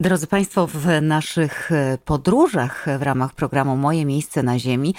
Drodzy 0.00 0.26
Państwo, 0.26 0.66
w 0.66 0.86
naszych 1.02 1.72
e, 1.72 1.98
podróżach 2.04 2.86
w 2.98 3.02
ramach 3.02 3.34
programu 3.34 3.76
Moje 3.76 4.04
Miejsce 4.04 4.42
na 4.42 4.58
Ziemi, 4.58 4.94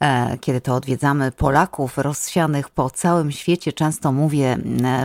e, 0.00 0.38
kiedy 0.40 0.60
to 0.60 0.74
odwiedzamy 0.74 1.32
Polaków 1.32 1.98
rozsianych 1.98 2.70
po 2.70 2.90
całym 2.90 3.32
świecie, 3.32 3.72
często 3.72 4.12
mówię 4.12 4.58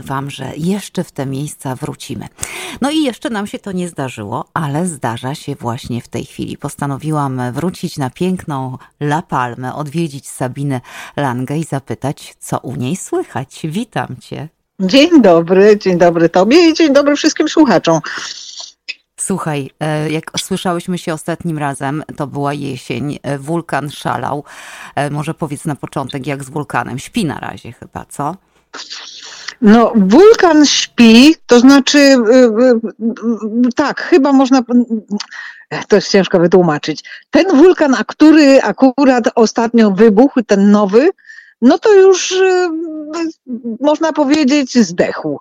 Wam, 0.04 0.30
że 0.30 0.52
jeszcze 0.58 1.04
w 1.04 1.12
te 1.12 1.26
miejsca 1.26 1.76
wrócimy. 1.76 2.28
No 2.82 2.92
i 2.92 3.04
jeszcze 3.04 3.30
nam 3.30 3.48
się 3.48 3.60
to 3.60 3.72
nie 3.72 3.88
zdarzyło, 3.88 4.46
ale 4.54 4.88
zdarza 4.88 5.36
się 5.36 5.56
właśnie 5.56 6.02
w 6.02 6.08
tej 6.08 6.26
chwili. 6.26 6.58
Postanowiłam 6.58 7.42
wrócić 7.52 7.98
na 7.98 8.10
piękną 8.10 8.78
La 9.00 9.22
Palmę, 9.22 9.76
odwiedzić 9.76 10.30
Sabinę 10.30 10.82
Langę 11.18 11.60
i 11.60 11.64
zapytać, 11.64 12.36
co 12.40 12.60
u 12.60 12.76
niej 12.76 12.96
słychać. 12.96 13.60
Witam 13.64 14.16
Cię. 14.22 14.48
Dzień 14.80 15.22
dobry, 15.22 15.78
dzień 15.78 15.98
dobry 15.98 16.30
Tobie 16.30 16.70
i 16.70 16.74
dzień 16.74 16.94
dobry 16.94 17.16
wszystkim 17.16 17.50
słuchaczom. 17.50 18.00
Słuchaj, 19.28 19.70
e, 19.80 20.10
jak 20.10 20.32
słyszałyśmy 20.38 20.98
się 20.98 21.14
ostatnim 21.14 21.58
razem, 21.58 22.04
to 22.18 22.28
była 22.28 22.54
jesień, 22.54 23.20
e, 23.24 23.38
wulkan 23.38 23.90
szalał. 23.90 24.44
E, 24.96 25.10
może 25.10 25.34
powiedz 25.34 25.66
na 25.66 25.76
początek, 25.76 26.28
jak 26.28 26.44
z 26.44 26.50
wulkanem? 26.50 27.00
Śpi 27.00 27.26
na 27.26 27.40
razie 27.40 27.72
chyba, 27.72 28.06
co? 28.10 28.36
No, 29.62 29.94
wulkan 29.96 30.66
śpi, 30.66 31.36
to 31.46 31.60
znaczy, 31.60 32.16
tak, 33.76 34.02
chyba 34.02 34.34
można, 34.34 34.62
to 35.88 35.96
jest 35.96 36.12
ciężko 36.12 36.40
wytłumaczyć. 36.40 37.04
Ten 37.32 37.58
wulkan, 37.58 37.96
a 37.96 38.04
który 38.04 38.62
akurat 38.62 39.30
ostatnio 39.36 39.92
wybuchł, 39.92 40.44
ten 40.44 40.72
nowy, 40.72 41.10
no 41.62 41.80
to 41.80 41.94
już 41.94 42.36
można 43.80 44.14
powiedzieć 44.14 44.78
zdechł 44.78 45.40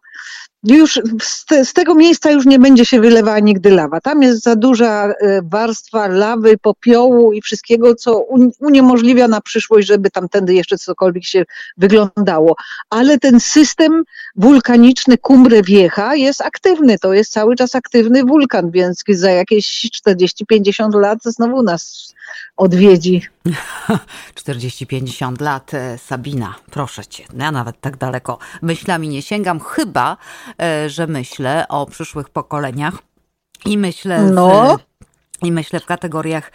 już 0.67 1.01
z, 1.23 1.45
te, 1.45 1.65
z, 1.65 1.73
tego 1.73 1.95
miejsca 1.95 2.31
już 2.31 2.47
nie 2.47 2.59
będzie 2.59 2.85
się 2.87 3.01
wylewała 3.01 3.39
nigdy 3.39 3.71
lawa. 3.71 4.01
Tam 4.01 4.23
jest 4.23 4.43
za 4.43 4.57
duża 4.57 5.09
e, 5.09 5.43
warstwa 5.43 6.07
lawy, 6.07 6.59
popiołu 6.59 7.33
i 7.33 7.43
wszystkiego, 7.43 7.95
co 7.95 8.25
uniemożliwia 8.61 9.29
na 9.29 9.41
przyszłość, 9.41 9.87
żeby 9.87 10.11
tamtędy 10.11 10.55
jeszcze 10.55 10.79
cokolwiek 10.79 11.25
się 11.25 11.45
wyglądało. 11.77 12.57
Ale 12.91 13.19
ten 13.19 13.41
system 13.41 14.05
wulkaniczny 14.37 15.19
Cumbre 15.27 15.63
Vieja 15.63 16.15
jest 16.15 16.43
aktywny, 16.43 16.99
to 16.99 17.13
jest 17.13 17.33
cały 17.33 17.57
czas 17.57 17.75
aktywny 17.75 18.25
wulkan, 18.25 18.71
więc 18.71 19.05
za 19.09 19.31
jakieś 19.31 19.91
40-50 20.07 21.01
lat 21.01 21.19
znowu 21.25 21.63
nas 21.63 22.15
odwiedzi. 22.57 23.23
40-50 24.35 25.41
lat, 25.41 25.75
e, 25.75 25.99
Sabina, 25.99 26.55
proszę 26.71 27.07
cię. 27.07 27.25
No 27.35 27.45
ja 27.45 27.53
nawet 27.53 27.81
tak 27.81 27.97
daleko 27.97 28.39
myślami 28.63 29.09
nie 29.09 29.23
sięgam, 29.23 29.61
chyba, 29.61 30.17
e, 30.63 30.91
że 30.91 31.07
myślę 31.07 31.69
o 31.69 31.87
przyszłych 31.87 32.31
pokoleniach 32.31 32.95
i 33.65 33.79
myślę. 33.79 34.23
No. 34.23 34.79
I 35.43 35.53
myślę 35.53 35.81
w 35.81 35.87
kategoriach 35.87 36.53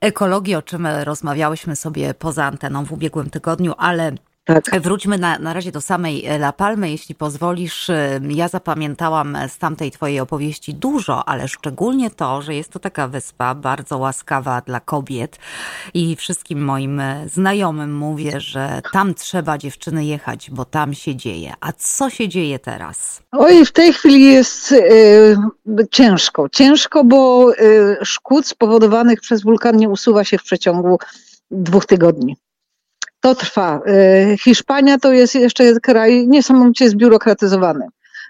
ekologii, 0.00 0.54
o 0.54 0.62
czym 0.62 0.86
rozmawiałyśmy 0.86 1.76
sobie 1.76 2.14
poza 2.14 2.44
anteną 2.44 2.84
w 2.84 2.92
ubiegłym 2.92 3.30
tygodniu, 3.30 3.74
ale 3.78 4.12
tak. 4.54 4.80
Wróćmy 4.80 5.18
na, 5.18 5.38
na 5.38 5.52
razie 5.52 5.72
do 5.72 5.80
samej 5.80 6.26
e, 6.26 6.34
La 6.34 6.52
Palmy, 6.52 6.90
jeśli 6.90 7.14
pozwolisz. 7.14 7.90
E, 7.90 8.20
ja 8.28 8.48
zapamiętałam 8.48 9.38
z 9.48 9.58
tamtej 9.58 9.90
twojej 9.90 10.20
opowieści 10.20 10.74
dużo, 10.74 11.28
ale 11.28 11.48
szczególnie 11.48 12.10
to, 12.10 12.42
że 12.42 12.54
jest 12.54 12.70
to 12.70 12.78
taka 12.78 13.08
wyspa 13.08 13.54
bardzo 13.54 13.98
łaskawa 13.98 14.60
dla 14.60 14.80
kobiet 14.80 15.38
i 15.94 16.16
wszystkim 16.16 16.64
moim 16.64 17.00
e, 17.00 17.28
znajomym 17.28 17.96
mówię, 17.96 18.40
że 18.40 18.82
tam 18.92 19.14
trzeba 19.14 19.58
dziewczyny 19.58 20.04
jechać, 20.04 20.50
bo 20.50 20.64
tam 20.64 20.94
się 20.94 21.16
dzieje. 21.16 21.54
A 21.60 21.72
co 21.72 22.10
się 22.10 22.28
dzieje 22.28 22.58
teraz? 22.58 23.22
Oj, 23.32 23.66
w 23.66 23.72
tej 23.72 23.92
chwili 23.92 24.24
jest 24.24 24.74
ciężko. 25.90 26.48
Ciężko, 26.48 27.04
bo 27.04 27.52
szkód 28.02 28.46
spowodowanych 28.46 29.20
przez 29.20 29.42
wulkan 29.42 29.76
nie 29.76 29.88
usuwa 29.88 30.24
się 30.24 30.38
w 30.38 30.42
przeciągu 30.42 30.98
dwóch 31.50 31.86
tygodni. 31.86 32.36
To 33.28 33.34
trwa. 33.34 33.80
E, 33.86 34.36
Hiszpania 34.36 34.98
to 34.98 35.12
jest 35.12 35.34
jeszcze 35.34 35.80
kraj 35.80 36.28
niesamowicie 36.28 36.88
zbiurokratyzowany. 36.88 37.86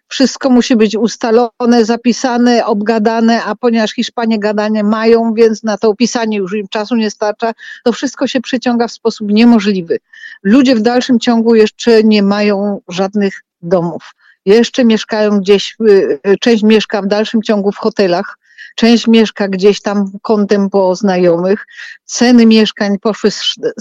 Wszystko 0.09 0.51
musi 0.51 0.77
być 0.77 0.97
ustalone, 0.97 1.85
zapisane, 1.85 2.67
obgadane, 2.67 3.45
a 3.45 3.55
ponieważ 3.55 3.91
Hiszpanie 3.91 4.39
gadanie 4.39 4.85
mają, 4.85 5.35
więc 5.35 5.63
na 5.63 5.79
to 5.79 5.89
opisanie 5.89 6.39
już 6.39 6.55
im 6.55 6.69
czasu 6.69 6.97
nie 6.97 7.11
starcza, 7.11 7.53
to 7.85 7.93
wszystko 7.93 8.27
się 8.27 8.41
przyciąga 8.41 8.89
w 8.89 8.93
sposób 8.93 9.31
niemożliwy. 9.31 9.99
Ludzie 10.43 10.75
w 10.75 10.81
dalszym 10.81 11.21
ciągu 11.21 11.55
jeszcze 11.55 12.05
nie 12.05 12.23
mają 12.23 12.81
żadnych 12.89 13.45
domów. 13.63 14.15
Jeszcze 14.47 14.85
mieszkają 14.85 15.41
gdzieś, 15.41 15.77
y, 15.81 16.19
y, 16.27 16.37
część 16.41 16.63
mieszka 16.63 17.03
w 17.03 17.07
dalszym 17.07 17.43
ciągu 17.43 17.73
w 17.73 17.77
hotelach, 17.77 18.38
część 18.79 19.07
mieszka 19.07 19.49
gdzieś 19.49 19.83
tam 19.83 20.11
kątem 20.23 20.71
po 20.71 20.97
znajomych, 20.97 21.67
ceny 22.05 22.47
mieszkań 22.47 22.99
poszły 22.99 23.31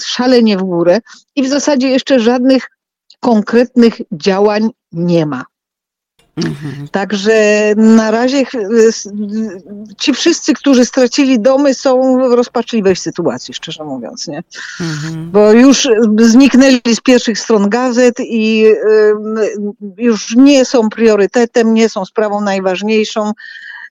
szalenie 0.04 0.58
w 0.58 0.64
górę 0.64 1.00
i 1.36 1.44
w 1.44 1.48
zasadzie 1.48 1.88
jeszcze 1.90 2.20
żadnych 2.20 2.70
konkretnych 3.20 4.02
działań 4.12 4.70
nie 4.92 5.26
ma. 5.26 5.46
Mhm. 6.38 6.88
Także 6.88 7.74
na 7.76 8.12
razie 8.12 8.44
ci 9.98 10.14
wszyscy, 10.14 10.54
którzy 10.54 10.86
stracili 10.86 11.40
domy, 11.40 11.74
są 11.74 12.18
w 12.30 12.34
rozpaczliwej 12.34 12.96
sytuacji, 12.96 13.54
szczerze 13.54 13.84
mówiąc, 13.84 14.28
nie? 14.28 14.44
Mhm. 14.82 15.32
Bo 15.32 15.52
już 15.52 15.88
zniknęli 16.20 16.82
z 16.96 17.02
pierwszych 17.02 17.40
stron 17.40 17.70
gazet 17.70 18.16
i 18.20 18.66
już 19.98 20.36
nie 20.36 20.66
są 20.66 20.90
priorytetem, 20.90 21.74
nie 21.74 21.90
są 21.90 22.06
sprawą 22.06 22.42
najważniejszą 22.42 23.32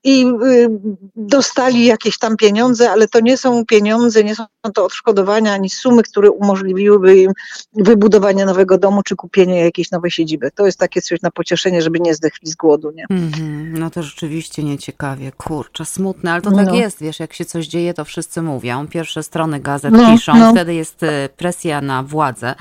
i 0.06 0.26
y, 0.44 0.68
dostali 1.16 1.84
jakieś 1.84 2.18
tam 2.18 2.36
pieniądze, 2.36 2.90
ale 2.90 3.08
to 3.08 3.20
nie 3.20 3.36
są 3.36 3.64
pieniądze, 3.64 4.24
nie 4.24 4.34
są 4.34 4.44
to 4.74 4.84
odszkodowania 4.84 5.52
ani 5.52 5.70
sumy, 5.70 6.02
które 6.02 6.30
umożliwiłyby 6.30 7.16
im 7.16 7.32
wybudowanie 7.72 8.46
nowego 8.46 8.78
domu 8.78 9.02
czy 9.02 9.16
kupienie 9.16 9.60
jakiejś 9.60 9.90
nowej 9.90 10.10
siedziby. 10.10 10.50
To 10.50 10.66
jest 10.66 10.78
takie 10.78 11.02
coś 11.02 11.22
na 11.22 11.30
pocieszenie, 11.30 11.82
żeby 11.82 12.00
nie 12.00 12.14
zdechli 12.14 12.50
z 12.50 12.54
głodu. 12.54 12.90
Nie? 12.90 13.04
Mm 13.10 13.30
-hmm. 13.30 13.78
No 13.78 13.90
to 13.90 14.02
rzeczywiście 14.02 14.64
nieciekawie, 14.64 15.32
kurczę, 15.32 15.84
smutne, 15.84 16.32
ale 16.32 16.42
to 16.42 16.50
tak 16.50 16.58
no. 16.58 16.64
tak 16.64 16.74
jest, 16.74 17.00
wiesz, 17.00 17.20
jak 17.20 17.32
się 17.32 17.44
coś 17.44 17.66
dzieje, 17.66 17.94
to 17.94 18.04
wszyscy 18.04 18.42
mówią. 18.42 18.88
Pierwsze 18.88 19.22
strony 19.22 19.60
gazet 19.60 19.92
no, 19.92 20.12
piszą, 20.12 20.36
no. 20.36 20.52
wtedy 20.52 20.74
jest 20.74 21.02
y, 21.02 21.28
presja 21.36 21.80
na 21.80 22.02
władzę. 22.02 22.54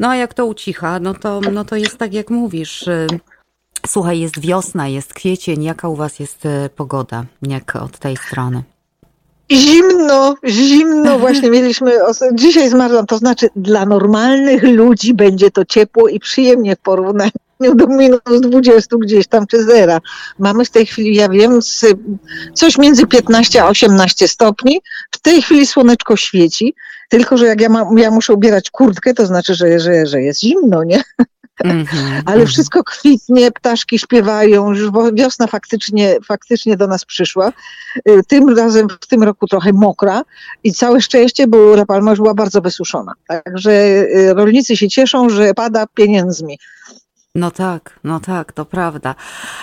No 0.00 0.08
a 0.08 0.16
jak 0.16 0.34
to 0.34 0.46
ucicha, 0.46 1.00
no 1.00 1.14
to, 1.14 1.40
no 1.40 1.64
to 1.64 1.76
jest 1.76 1.98
tak, 1.98 2.14
jak 2.14 2.30
mówisz 2.30 2.88
y, 2.88 3.06
Słuchaj, 3.86 4.20
jest 4.20 4.40
wiosna, 4.40 4.88
jest 4.88 5.14
kwiecień. 5.14 5.64
Jaka 5.64 5.88
u 5.88 5.96
Was 5.96 6.18
jest 6.18 6.46
e, 6.46 6.68
pogoda? 6.76 7.24
Jak 7.42 7.76
od 7.76 7.98
tej 7.98 8.16
strony? 8.16 8.62
Zimno, 9.52 10.34
zimno 10.46 11.18
właśnie 11.18 11.50
mieliśmy. 11.50 11.92
Dzisiaj 12.34 12.70
zmarłam, 12.70 13.06
to 13.06 13.18
znaczy 13.18 13.48
dla 13.56 13.86
normalnych 13.86 14.62
ludzi 14.62 15.14
będzie 15.14 15.50
to 15.50 15.64
ciepło 15.64 16.08
i 16.08 16.20
przyjemnie 16.20 16.76
w 16.76 16.78
porównaniu 16.78 17.30
do 17.74 17.86
minus 17.86 18.40
20 18.40 18.96
gdzieś 18.96 19.26
tam 19.26 19.46
czy 19.46 19.64
zera. 19.64 20.00
Mamy 20.38 20.64
w 20.64 20.70
tej 20.70 20.86
chwili, 20.86 21.14
ja 21.14 21.28
wiem, 21.28 21.60
coś 22.54 22.78
między 22.78 23.06
15 23.06 23.62
a 23.62 23.68
18 23.68 24.28
stopni. 24.28 24.80
W 25.10 25.18
tej 25.18 25.42
chwili 25.42 25.66
słoneczko 25.66 26.16
świeci, 26.16 26.74
tylko 27.08 27.36
że 27.36 27.46
jak 27.46 27.60
ja, 27.60 27.68
ma, 27.68 27.86
ja 27.96 28.10
muszę 28.10 28.34
ubierać 28.34 28.70
kurtkę, 28.70 29.14
to 29.14 29.26
znaczy, 29.26 29.54
że, 29.54 29.80
że, 29.80 30.06
że 30.06 30.22
jest 30.22 30.40
zimno, 30.40 30.84
nie? 30.84 31.02
-hmm, 31.60 31.86
Ale 32.26 32.46
wszystko 32.46 32.84
kwitnie, 32.84 33.50
ptaszki 33.52 33.98
śpiewają, 33.98 34.70
już 34.70 34.90
wiosna 35.12 35.46
faktycznie, 35.46 36.16
faktycznie 36.24 36.76
do 36.76 36.86
nas 36.86 37.04
przyszła. 37.04 37.52
Y, 38.08 38.20
tym 38.28 38.56
razem 38.56 38.88
w 39.00 39.06
tym 39.06 39.22
roku 39.22 39.46
trochę 39.46 39.72
mokra 39.72 40.22
i 40.64 40.72
całe 40.72 41.00
szczęście, 41.00 41.46
bo 41.46 41.74
La 41.74 41.86
Palma 41.86 42.10
już 42.10 42.20
była 42.20 42.34
bardzo 42.34 42.60
wysuszona. 42.60 43.12
Także 43.28 43.72
y, 43.72 44.34
rolnicy 44.34 44.76
się 44.76 44.88
cieszą, 44.88 45.30
że 45.30 45.54
pada 45.54 45.86
pieniędzmi. 45.86 46.58
No 47.34 47.50
tak, 47.50 48.00
no 48.04 48.20
tak, 48.20 48.52
to 48.52 48.64
prawda. 48.64 49.14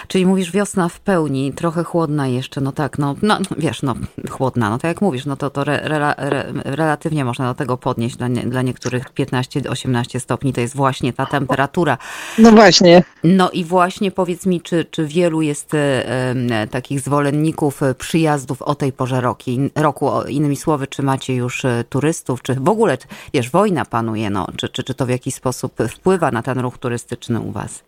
Czyli 0.07 0.25
mówisz 0.25 0.51
wiosna 0.51 0.89
w 0.89 0.99
pełni, 0.99 1.53
trochę 1.53 1.83
chłodna 1.83 2.27
jeszcze, 2.27 2.61
no 2.61 2.71
tak, 2.71 2.97
no, 2.97 3.15
no 3.21 3.37
wiesz, 3.57 3.81
no 3.81 3.95
chłodna, 4.29 4.69
no 4.69 4.77
tak 4.77 4.89
jak 4.89 5.01
mówisz, 5.01 5.25
no 5.25 5.35
to, 5.35 5.49
to 5.49 5.61
re, 5.61 5.81
re, 5.81 6.13
re, 6.17 6.53
relatywnie 6.65 7.25
można 7.25 7.47
do 7.47 7.53
tego 7.53 7.77
podnieść. 7.77 8.15
Dla, 8.15 8.27
nie, 8.27 8.41
dla 8.41 8.61
niektórych 8.61 9.13
15-18 9.13 10.19
stopni 10.19 10.53
to 10.53 10.61
jest 10.61 10.75
właśnie 10.75 11.13
ta 11.13 11.25
temperatura. 11.25 11.97
No 12.37 12.51
właśnie. 12.51 13.03
No 13.23 13.49
i 13.51 13.63
właśnie 13.63 14.11
powiedz 14.11 14.45
mi, 14.45 14.61
czy, 14.61 14.85
czy 14.85 15.05
wielu 15.05 15.41
jest 15.41 15.73
e, 15.73 16.67
takich 16.71 16.99
zwolenników 16.99 17.81
przyjazdów 17.97 18.61
o 18.61 18.75
tej 18.75 18.93
porze 18.93 19.21
roki, 19.21 19.69
roku? 19.75 20.11
Innymi 20.27 20.55
słowy, 20.55 20.87
czy 20.87 21.03
macie 21.03 21.35
już 21.35 21.65
e, 21.65 21.83
turystów, 21.89 22.41
czy 22.41 22.55
w 22.55 22.69
ogóle, 22.69 22.97
wiesz, 23.33 23.49
wojna 23.49 23.85
panuje, 23.85 24.29
no, 24.29 24.47
czy, 24.57 24.69
czy, 24.69 24.83
czy 24.83 24.93
to 24.93 25.05
w 25.05 25.09
jakiś 25.09 25.35
sposób 25.35 25.73
wpływa 25.89 26.31
na 26.31 26.43
ten 26.43 26.59
ruch 26.59 26.77
turystyczny 26.77 27.39
u 27.39 27.51
was? 27.51 27.83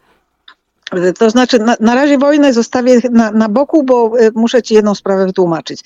To 1.18 1.30
znaczy, 1.30 1.60
na, 1.60 1.76
na 1.80 1.96
razie 1.96 2.18
wojnę 2.18 2.54
zostawię 2.54 3.00
na, 3.12 3.32
na, 3.32 3.50
boku, 3.50 3.84
bo 3.84 4.20
e, 4.20 4.32
muszę 4.36 4.62
Ci 4.62 4.74
jedną 4.74 4.96
sprawę 4.96 5.26
wytłumaczyć. 5.26 5.84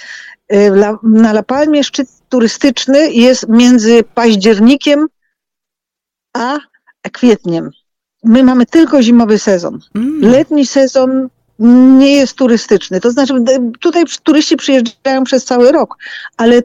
E, 0.48 0.72
na 1.04 1.32
La 1.32 1.44
Palmie 1.44 1.84
szczyt 1.84 2.10
turystyczny 2.30 3.12
jest 3.12 3.50
między 3.50 4.04
październikiem 4.04 5.08
a 6.34 6.58
kwietniem. 7.12 7.72
My 8.26 8.44
mamy 8.44 8.66
tylko 8.66 9.02
zimowy 9.02 9.40
sezon. 9.40 9.80
Mm. 9.96 10.22
Letni 10.22 10.66
sezon 10.66 11.30
nie 12.00 12.16
jest 12.16 12.34
turystyczny. 12.34 13.02
To 13.02 13.12
znaczy, 13.12 13.34
tutaj 13.80 14.04
turyści 14.24 14.58
przyjeżdżają 14.58 15.24
przez 15.24 15.46
cały 15.46 15.72
rok, 15.72 15.98
ale 16.38 16.62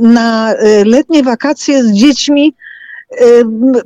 na 0.00 0.54
letnie 0.84 1.22
wakacje 1.22 1.84
z 1.84 1.92
dziećmi 1.92 2.54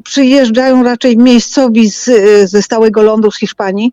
przyjeżdżają 0.04 0.82
raczej 0.82 1.16
miejscowi 1.18 1.90
z, 1.90 2.10
ze 2.50 2.62
stałego 2.62 3.02
lądu 3.02 3.30
z 3.30 3.38
Hiszpanii, 3.38 3.92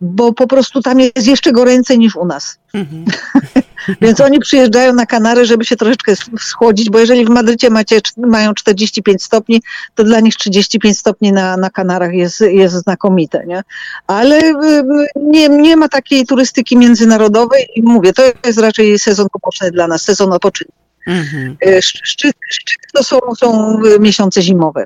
bo 0.00 0.32
po 0.32 0.46
prostu 0.46 0.82
tam 0.82 1.00
jest 1.00 1.26
jeszcze 1.26 1.52
goręcej 1.52 1.98
niż 1.98 2.16
u 2.16 2.26
nas. 2.26 2.58
Mhm. 2.74 3.04
Więc 4.02 4.20
oni 4.20 4.38
przyjeżdżają 4.38 4.92
na 4.92 5.06
Kanary, 5.06 5.46
żeby 5.46 5.64
się 5.64 5.76
troszeczkę 5.76 6.12
schłodzić, 6.38 6.90
bo 6.90 6.98
jeżeli 6.98 7.24
w 7.24 7.28
Madrycie 7.28 7.70
macie, 7.70 8.00
mają 8.16 8.54
45 8.54 9.22
stopni, 9.22 9.62
to 9.94 10.04
dla 10.04 10.20
nich 10.20 10.36
35 10.36 10.98
stopni 10.98 11.32
na, 11.32 11.56
na 11.56 11.70
Kanarach 11.70 12.12
jest, 12.12 12.40
jest 12.40 12.74
znakomite. 12.74 13.46
Nie? 13.46 13.62
Ale 14.06 14.38
y, 14.38 14.54
y, 14.54 15.06
nie, 15.16 15.48
nie 15.48 15.76
ma 15.76 15.88
takiej 15.88 16.26
turystyki 16.26 16.76
międzynarodowej 16.76 17.66
i 17.74 17.82
mówię, 17.82 18.12
to 18.12 18.22
jest 18.46 18.58
raczej 18.58 18.98
sezon 18.98 19.26
poboczny 19.32 19.70
dla 19.70 19.86
nas, 19.86 20.02
sezon 20.02 20.32
odpoczynku. 20.32 20.74
Mhm. 21.06 21.56
Y, 21.66 21.82
szczyt, 21.82 22.36
szczyt 22.50 22.78
to 22.94 23.04
są, 23.04 23.18
są 23.38 23.78
miesiące 24.00 24.42
zimowe. 24.42 24.84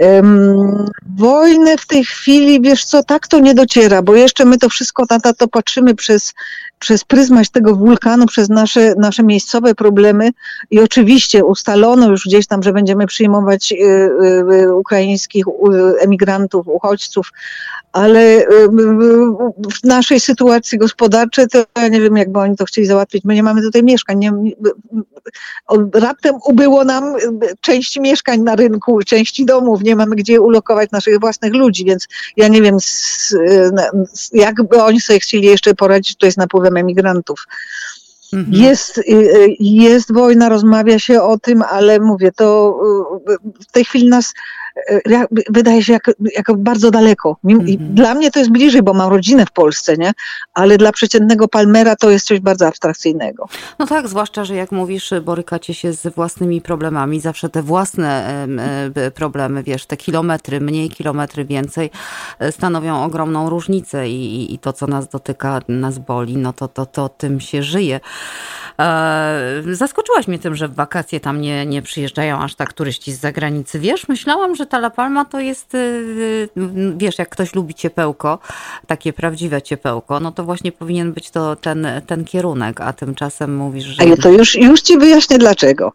Um, 0.00 0.90
wojnę 1.16 1.78
w 1.78 1.86
tej 1.86 2.04
chwili, 2.04 2.60
wiesz 2.60 2.84
co, 2.84 3.02
tak 3.02 3.28
to 3.28 3.38
nie 3.38 3.54
dociera, 3.54 4.02
bo 4.02 4.14
jeszcze 4.14 4.44
my 4.44 4.58
to 4.58 4.68
wszystko 4.68 5.04
na 5.10 5.32
to 5.32 5.48
patrzymy 5.48 5.94
przez 5.94 6.34
przez 6.78 7.04
pryzmat 7.04 7.50
tego 7.50 7.74
wulkanu, 7.74 8.26
przez 8.26 8.48
nasze, 8.48 8.94
nasze 8.98 9.22
miejscowe 9.22 9.74
problemy 9.74 10.30
i 10.70 10.80
oczywiście 10.80 11.44
ustalono 11.44 12.10
już 12.10 12.24
gdzieś 12.24 12.46
tam, 12.46 12.62
że 12.62 12.72
będziemy 12.72 13.06
przyjmować 13.06 13.72
y, 13.72 13.76
y, 14.52 14.74
ukraińskich 14.74 15.44
emigrantów, 16.00 16.68
uchodźców, 16.68 17.32
ale 17.92 18.46
w 19.82 19.84
naszej 19.84 20.20
sytuacji 20.20 20.78
gospodarczej 20.78 21.48
to 21.48 21.64
ja 21.76 21.88
nie 21.88 22.00
wiem, 22.00 22.16
jakby 22.16 22.38
oni 22.38 22.56
to 22.56 22.64
chcieli 22.64 22.86
załatwić. 22.86 23.24
My 23.24 23.34
nie 23.34 23.42
mamy 23.42 23.62
tutaj 23.62 23.82
mieszkań. 23.82 24.18
Nie, 24.18 24.32
raptem 25.94 26.34
ubyło 26.44 26.84
nam 26.84 27.14
części 27.60 28.00
mieszkań 28.00 28.40
na 28.40 28.56
rynku, 28.56 29.02
części 29.02 29.46
domów, 29.46 29.82
nie 29.82 29.96
mamy 29.96 30.16
gdzie 30.16 30.40
ulokować 30.40 30.90
naszych 30.90 31.20
własnych 31.20 31.54
ludzi, 31.54 31.84
więc 31.84 32.08
ja 32.36 32.48
nie 32.48 32.62
wiem, 32.62 32.76
jakby 34.32 34.82
oni 34.82 35.00
sobie 35.00 35.20
chcieli 35.20 35.46
jeszcze 35.46 35.74
poradzić 35.74 36.16
to 36.16 36.26
jest 36.26 36.38
napływem 36.66 36.76
emigrantów. 36.76 37.46
Mhm. 38.32 38.62
Jest, 38.62 38.98
y, 38.98 39.02
y, 39.08 39.56
jest 39.60 40.12
wojna, 40.12 40.48
rozmawia 40.48 40.98
się 40.98 41.22
o 41.22 41.38
tym, 41.38 41.62
ale 41.62 42.00
mówię, 42.00 42.32
to 42.32 42.78
y, 43.28 43.62
w 43.68 43.72
tej 43.72 43.84
chwili 43.84 44.08
nas 44.08 44.34
wydaje 45.50 45.82
się 45.82 45.92
jako, 45.92 46.12
jako 46.36 46.56
bardzo 46.56 46.90
daleko. 46.90 47.36
Mhm. 47.44 47.94
Dla 47.94 48.14
mnie 48.14 48.30
to 48.30 48.38
jest 48.38 48.50
bliżej, 48.50 48.82
bo 48.82 48.94
mam 48.94 49.10
rodzinę 49.10 49.46
w 49.46 49.52
Polsce, 49.52 49.96
nie? 49.96 50.12
Ale 50.54 50.78
dla 50.78 50.92
przeciętnego 50.92 51.48
Palmera 51.48 51.96
to 51.96 52.10
jest 52.10 52.26
coś 52.26 52.40
bardzo 52.40 52.66
abstrakcyjnego. 52.66 53.48
No 53.78 53.86
tak, 53.86 54.08
zwłaszcza, 54.08 54.44
że 54.44 54.54
jak 54.54 54.72
mówisz, 54.72 55.10
borykacie 55.22 55.74
się 55.74 55.92
z 55.92 56.14
własnymi 56.14 56.60
problemami. 56.60 57.20
Zawsze 57.20 57.48
te 57.48 57.62
własne 57.62 58.46
e, 58.96 59.10
problemy, 59.10 59.62
wiesz, 59.62 59.86
te 59.86 59.96
kilometry, 59.96 60.60
mniej 60.60 60.90
kilometry, 60.90 61.44
więcej, 61.44 61.90
e, 62.38 62.52
stanowią 62.52 63.04
ogromną 63.04 63.50
różnicę 63.50 64.08
i, 64.08 64.54
i 64.54 64.58
to, 64.58 64.72
co 64.72 64.86
nas 64.86 65.08
dotyka, 65.08 65.60
nas 65.68 65.98
boli, 65.98 66.36
no 66.36 66.52
to, 66.52 66.68
to, 66.68 66.86
to 66.86 67.08
tym 67.08 67.40
się 67.40 67.62
żyje. 67.62 68.00
E, 68.80 69.62
zaskoczyłaś 69.72 70.28
mnie 70.28 70.38
tym, 70.38 70.54
że 70.54 70.68
w 70.68 70.74
wakacje 70.74 71.20
tam 71.20 71.40
nie, 71.40 71.66
nie 71.66 71.82
przyjeżdżają 71.82 72.38
aż 72.38 72.54
tak 72.54 72.72
turyści 72.72 73.12
z 73.12 73.20
zagranicy. 73.20 73.78
Wiesz, 73.78 74.08
myślałam, 74.08 74.56
że 74.56 74.66
ta 74.66 74.78
La 74.78 74.90
Palma 74.90 75.24
to 75.24 75.40
jest, 75.40 75.74
y, 75.74 75.78
y, 75.78 76.48
wiesz, 76.96 77.18
jak 77.18 77.28
ktoś 77.28 77.54
lubi 77.54 77.74
ciepełko, 77.74 78.38
takie 78.86 79.12
prawdziwe 79.12 79.62
ciepełko, 79.62 80.20
no 80.20 80.32
to 80.32 80.44
właśnie 80.44 80.72
powinien 80.72 81.12
być 81.12 81.30
to 81.30 81.56
ten, 81.56 81.86
ten 82.06 82.24
kierunek, 82.24 82.80
a 82.80 82.92
tymczasem 82.92 83.56
mówisz, 83.56 83.84
że... 83.84 84.02
Ale 84.02 84.16
to 84.16 84.30
już, 84.30 84.54
już 84.54 84.82
ci 84.82 84.98
wyjaśnię 84.98 85.38
dlaczego. 85.38 85.92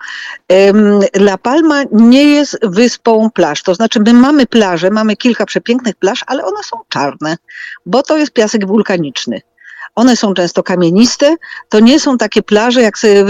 La 1.15 1.37
Palma 1.37 1.83
nie 1.91 2.23
jest 2.23 2.59
wyspą 2.63 3.29
plaż, 3.29 3.63
to 3.63 3.75
znaczy 3.75 3.99
my 3.99 4.13
mamy 4.13 4.45
plaże, 4.45 4.89
mamy 4.89 5.15
kilka 5.15 5.45
przepięknych 5.45 5.95
plaż, 5.95 6.23
ale 6.27 6.45
one 6.45 6.63
są 6.63 6.77
czarne, 6.89 7.37
bo 7.85 8.03
to 8.03 8.17
jest 8.17 8.33
piasek 8.33 8.67
wulkaniczny. 8.67 9.41
One 9.95 10.15
są 10.15 10.33
często 10.33 10.63
kamieniste. 10.63 11.35
To 11.69 11.79
nie 11.79 11.99
są 11.99 12.17
takie 12.17 12.43
plaże, 12.43 12.81
jak 12.81 12.97
sobie 12.97 13.25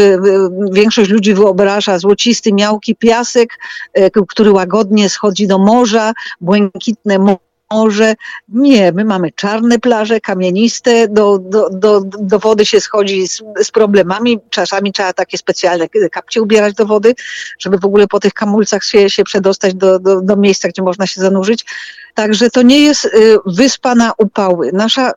większość 0.71 1.09
ludzi 1.09 1.33
wyobraża, 1.33 1.99
złocisty, 1.99 2.53
miałki 2.53 2.95
piasek, 2.95 3.59
e, 3.93 4.09
który 4.27 4.51
łagodnie 4.51 5.09
schodzi 5.09 5.47
do 5.47 5.57
morza, 5.57 6.13
błękitne 6.41 7.37
morze. 7.71 8.15
Nie, 8.49 8.91
my 8.91 9.05
mamy 9.05 9.31
czarne 9.31 9.79
plaże, 9.79 10.19
kamieniste, 10.19 11.07
do, 11.07 11.37
do, 11.37 11.69
do, 11.69 12.01
do 12.01 12.39
wody 12.39 12.65
się 12.65 12.81
schodzi 12.81 13.27
z, 13.27 13.43
z, 13.63 13.71
problemami. 13.71 14.39
Czasami 14.49 14.93
trzeba 14.93 15.13
takie 15.13 15.37
specjalne 15.37 15.89
kapcie 16.11 16.41
ubierać 16.41 16.73
do 16.73 16.85
wody, 16.85 17.15
żeby 17.59 17.77
w 17.77 17.85
ogóle 17.85 18.07
po 18.07 18.19
tych 18.19 18.33
kamulcach 18.33 18.83
się, 18.83 19.09
się 19.09 19.23
przedostać 19.23 19.73
do, 19.73 19.99
do, 19.99 20.21
do 20.21 20.35
miejsca, 20.35 20.67
gdzie 20.67 20.81
można 20.81 21.07
się 21.07 21.21
zanurzyć. 21.21 21.65
Także 22.13 22.49
to 22.49 22.61
nie 22.61 22.79
jest 22.79 23.05
y, 23.05 23.09
wyspa 23.45 23.95
na 23.95 24.13
upały. 24.17 24.71
Nasza 24.73 25.11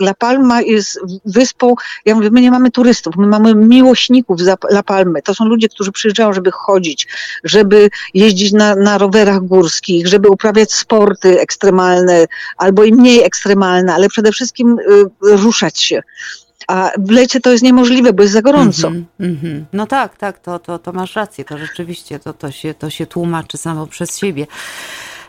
La 0.00 0.14
Palma 0.14 0.62
jest 0.62 1.00
wyspą, 1.24 1.74
ja 2.04 2.14
mówię, 2.14 2.30
my 2.30 2.40
nie 2.40 2.50
mamy 2.50 2.70
turystów, 2.70 3.16
my 3.16 3.26
mamy 3.26 3.54
miłośników 3.54 4.40
La 4.70 4.82
Palmy. 4.82 5.22
To 5.22 5.34
są 5.34 5.44
ludzie, 5.44 5.68
którzy 5.68 5.92
przyjeżdżają, 5.92 6.32
żeby 6.32 6.50
chodzić, 6.50 7.08
żeby 7.44 7.90
jeździć 8.14 8.52
na, 8.52 8.74
na 8.74 8.98
rowerach 8.98 9.40
górskich, 9.40 10.06
żeby 10.06 10.28
uprawiać 10.28 10.72
sporty 10.72 11.40
ekstremalne 11.40 12.26
albo 12.56 12.84
i 12.84 12.92
mniej 12.92 13.22
ekstremalne, 13.22 13.94
ale 13.94 14.08
przede 14.08 14.32
wszystkim 14.32 14.78
y, 14.78 15.04
ruszać 15.22 15.80
się. 15.80 16.02
A 16.68 16.90
w 16.98 17.10
lecie 17.10 17.40
to 17.40 17.52
jest 17.52 17.64
niemożliwe, 17.64 18.12
bo 18.12 18.22
jest 18.22 18.34
za 18.34 18.42
gorąco. 18.42 18.88
Mm 18.88 19.02
-hmm, 19.02 19.24
mm 19.24 19.36
-hmm. 19.36 19.64
No 19.72 19.86
tak, 19.86 20.16
tak, 20.16 20.38
to, 20.38 20.58
to, 20.58 20.78
to 20.78 20.92
masz 20.92 21.16
rację, 21.16 21.44
to 21.44 21.58
rzeczywiście 21.58 22.18
to, 22.18 22.32
to, 22.32 22.50
się, 22.50 22.74
to 22.74 22.90
się 22.90 23.06
tłumaczy 23.06 23.58
samo 23.58 23.86
przez 23.86 24.18
siebie. 24.18 24.46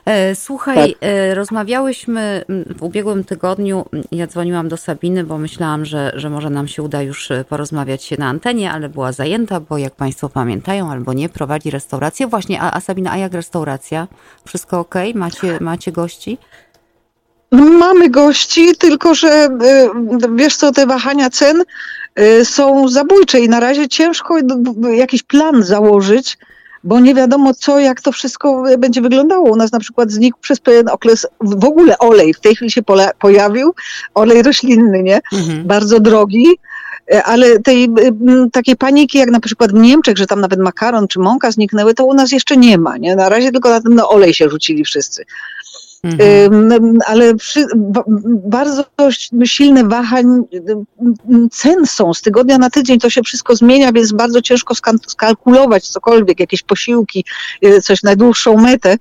E, 0.07 0.35
słuchaj, 0.35 0.75
tak. 0.93 1.09
E, 1.09 1.35
rozmawiałyśmy 1.35 2.45
w 2.75 2.83
ubiegłym 2.83 3.23
tygodniu, 3.23 3.85
ja 4.11 4.27
dzwoniłam 4.27 4.67
do 4.67 4.77
Sabiny, 4.77 5.23
bo 5.23 5.37
myślałam, 5.37 5.85
że, 5.85 6.11
że 6.15 6.29
może 6.29 6.49
nam 6.49 6.67
się 6.67 6.83
uda 6.83 7.01
już 7.01 7.31
e, 7.31 7.45
porozmawiać 7.49 8.03
się 8.03 8.15
na 8.19 8.27
antenie, 8.27 8.71
ale 8.71 8.89
była 8.89 9.11
zajęta, 9.11 9.59
bo 9.59 9.77
jak 9.77 9.95
Państwo 9.95 10.29
pamiętają, 10.29 10.91
albo 10.91 11.13
nie, 11.13 11.29
prowadzi 11.29 11.71
restaurację. 11.71 12.27
Właśnie, 12.27 12.61
a, 12.61 12.73
a 12.73 12.81
Sabina, 12.81 13.11
a 13.11 13.17
jak 13.17 13.33
restauracja? 13.33 14.07
Wszystko 14.45 14.79
ok? 14.79 14.95
Macie, 15.15 15.57
macie 15.61 15.91
gości? 15.91 16.37
Mamy 17.51 18.09
gości, 18.09 18.75
tylko 18.75 19.15
że 19.15 19.49
wiesz 20.35 20.55
co, 20.55 20.71
te 20.71 20.85
wahania 20.85 21.29
cen 21.29 21.63
są 22.43 22.87
zabójcze 22.87 23.39
i 23.39 23.49
na 23.49 23.59
razie 23.59 23.87
ciężko 23.87 24.35
jakiś 24.95 25.23
plan 25.23 25.63
założyć, 25.63 26.37
bo 26.83 26.99
nie 26.99 27.15
wiadomo 27.15 27.53
co, 27.53 27.79
jak 27.79 28.01
to 28.01 28.11
wszystko 28.11 28.63
będzie 28.77 29.01
wyglądało. 29.01 29.51
U 29.51 29.55
nas 29.55 29.71
na 29.71 29.79
przykład 29.79 30.11
znikł 30.11 30.37
przez 30.41 30.59
pewien 30.59 30.89
okres 30.89 31.27
w 31.41 31.65
ogóle 31.65 31.97
olej, 31.97 32.33
w 32.33 32.39
tej 32.39 32.55
chwili 32.55 32.71
się 32.71 32.81
pojawił, 33.19 33.75
olej 34.13 34.43
roślinny, 34.43 35.03
nie? 35.03 35.21
Mhm. 35.33 35.63
Bardzo 35.63 35.99
drogi, 35.99 36.47
ale 37.25 37.59
tej 37.59 37.89
takiej 38.51 38.75
paniki, 38.75 39.17
jak 39.17 39.31
na 39.31 39.39
przykład 39.39 39.71
w 39.71 39.75
Niemczech, 39.75 40.17
że 40.17 40.27
tam 40.27 40.41
nawet 40.41 40.59
makaron 40.59 41.07
czy 41.07 41.19
mąka 41.19 41.51
zniknęły, 41.51 41.93
to 41.93 42.05
u 42.05 42.13
nas 42.13 42.31
jeszcze 42.31 42.57
nie 42.57 42.77
ma. 42.77 42.97
Nie? 42.97 43.15
Na 43.15 43.29
razie 43.29 43.51
tylko 43.51 43.69
na 43.69 43.81
ten 43.81 43.99
olej 43.99 44.33
się 44.33 44.49
rzucili 44.49 44.85
wszyscy. 44.85 45.25
Mhm. 46.03 46.99
Ale 47.07 47.35
przy, 47.35 47.65
bardzo 48.45 48.83
silne 49.45 49.83
wahań 49.83 50.25
cen 51.51 51.85
są 51.85 52.13
z 52.13 52.21
tygodnia 52.21 52.57
na 52.57 52.69
tydzień, 52.69 52.99
to 52.99 53.09
się 53.09 53.21
wszystko 53.21 53.55
zmienia, 53.55 53.91
więc 53.91 54.11
bardzo 54.11 54.41
ciężko 54.41 54.73
skalkulować 55.07 55.87
cokolwiek, 55.87 56.39
jakieś 56.39 56.63
posiłki, 56.63 57.25
y, 57.65 57.81
coś 57.81 58.03
na 58.03 58.15
dłuższą 58.15 58.57
metę. 58.57 58.97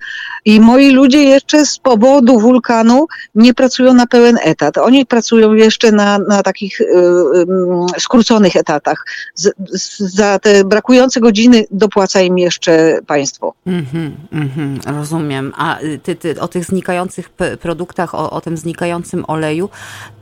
I 0.46 0.60
moi 0.60 0.90
ludzie 0.90 1.22
jeszcze 1.22 1.66
z 1.66 1.78
powodu 1.78 2.40
wulkanu 2.40 3.06
nie 3.34 3.54
pracują 3.54 3.94
na 3.94 4.06
pełen 4.06 4.38
etat. 4.42 4.78
Oni 4.78 5.06
pracują 5.06 5.54
jeszcze 5.54 5.92
na, 5.92 6.18
na 6.18 6.42
takich 6.42 6.80
y, 6.80 6.84
y, 6.84 8.00
skróconych 8.00 8.56
etatach. 8.56 9.04
Z, 9.34 9.54
z, 9.68 9.98
za 9.98 10.38
te 10.38 10.64
brakujące 10.64 11.20
godziny 11.20 11.64
dopłaca 11.70 12.20
im 12.20 12.38
jeszcze 12.38 12.98
państwo. 13.06 13.54
Mhm, 13.66 14.16
mhm, 14.32 14.80
rozumiem. 14.96 15.52
A 15.56 15.78
ty, 16.02 16.16
ty 16.16 16.40
o 16.40 16.48
tych 16.48 16.64
znikających 16.64 17.30
produktach, 17.60 18.14
o, 18.14 18.30
o 18.30 18.40
tym 18.40 18.56
znikającym 18.56 19.24
oleju, 19.28 19.68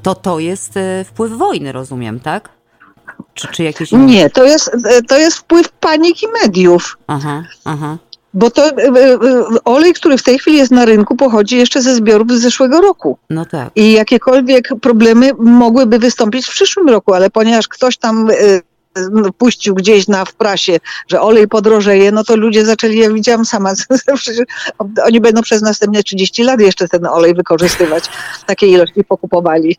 to 0.02 0.14
to 0.14 0.38
jest 0.38 0.76
e, 0.76 1.04
wpływ 1.04 1.32
wojny, 1.32 1.72
rozumiem, 1.72 2.20
tak? 2.20 2.48
Czy, 3.34 3.48
czy 3.48 3.62
jakieś... 3.62 3.92
Nie, 3.92 4.30
to 4.30 4.44
jest, 4.44 4.70
to 5.08 5.18
jest 5.18 5.36
wpływ 5.36 5.68
paniki 5.68 6.26
mediów. 6.42 6.98
Aha, 7.06 7.42
aha. 7.64 7.98
Bo 8.34 8.50
to 8.50 8.68
e, 8.68 8.72
olej, 9.64 9.94
który 9.94 10.18
w 10.18 10.22
tej 10.22 10.38
chwili 10.38 10.56
jest 10.56 10.72
na 10.72 10.84
rynku, 10.84 11.16
pochodzi 11.16 11.56
jeszcze 11.56 11.82
ze 11.82 11.94
zbiorów 11.94 12.32
z 12.32 12.40
zeszłego 12.40 12.80
roku. 12.80 13.18
No 13.30 13.44
tak. 13.44 13.70
I 13.74 13.92
jakiekolwiek 13.92 14.68
problemy 14.82 15.30
mogłyby 15.38 15.98
wystąpić 15.98 16.46
w 16.46 16.50
przyszłym 16.50 16.88
roku, 16.88 17.14
ale 17.14 17.30
ponieważ 17.30 17.68
ktoś 17.68 17.96
tam 17.96 18.28
puścił 19.38 19.74
gdzieś 19.74 20.08
na 20.08 20.24
w 20.24 20.34
prasie, 20.34 20.80
że 21.08 21.20
olej 21.20 21.48
podrożeje, 21.48 22.12
no 22.12 22.24
to 22.24 22.36
ludzie 22.36 22.64
zaczęli, 22.64 22.98
ja 22.98 23.10
widziałam 23.10 23.44
sama, 23.44 23.72
oni 25.06 25.20
będą 25.20 25.42
przez 25.42 25.62
następne 25.62 26.02
30 26.02 26.42
lat 26.42 26.60
jeszcze 26.60 26.88
ten 26.88 27.06
olej 27.06 27.34
wykorzystywać. 27.34 28.04
Takiej 28.46 28.70
ilości 28.70 29.04
pokupowali. 29.04 29.76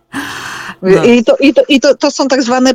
No. 0.82 1.04
I, 1.04 1.24
to, 1.24 1.36
i, 1.40 1.54
to, 1.54 1.62
i 1.68 1.80
to, 1.80 1.96
to 1.96 2.12
są 2.12 2.28
tak 2.28 2.44
zwane 2.44 2.72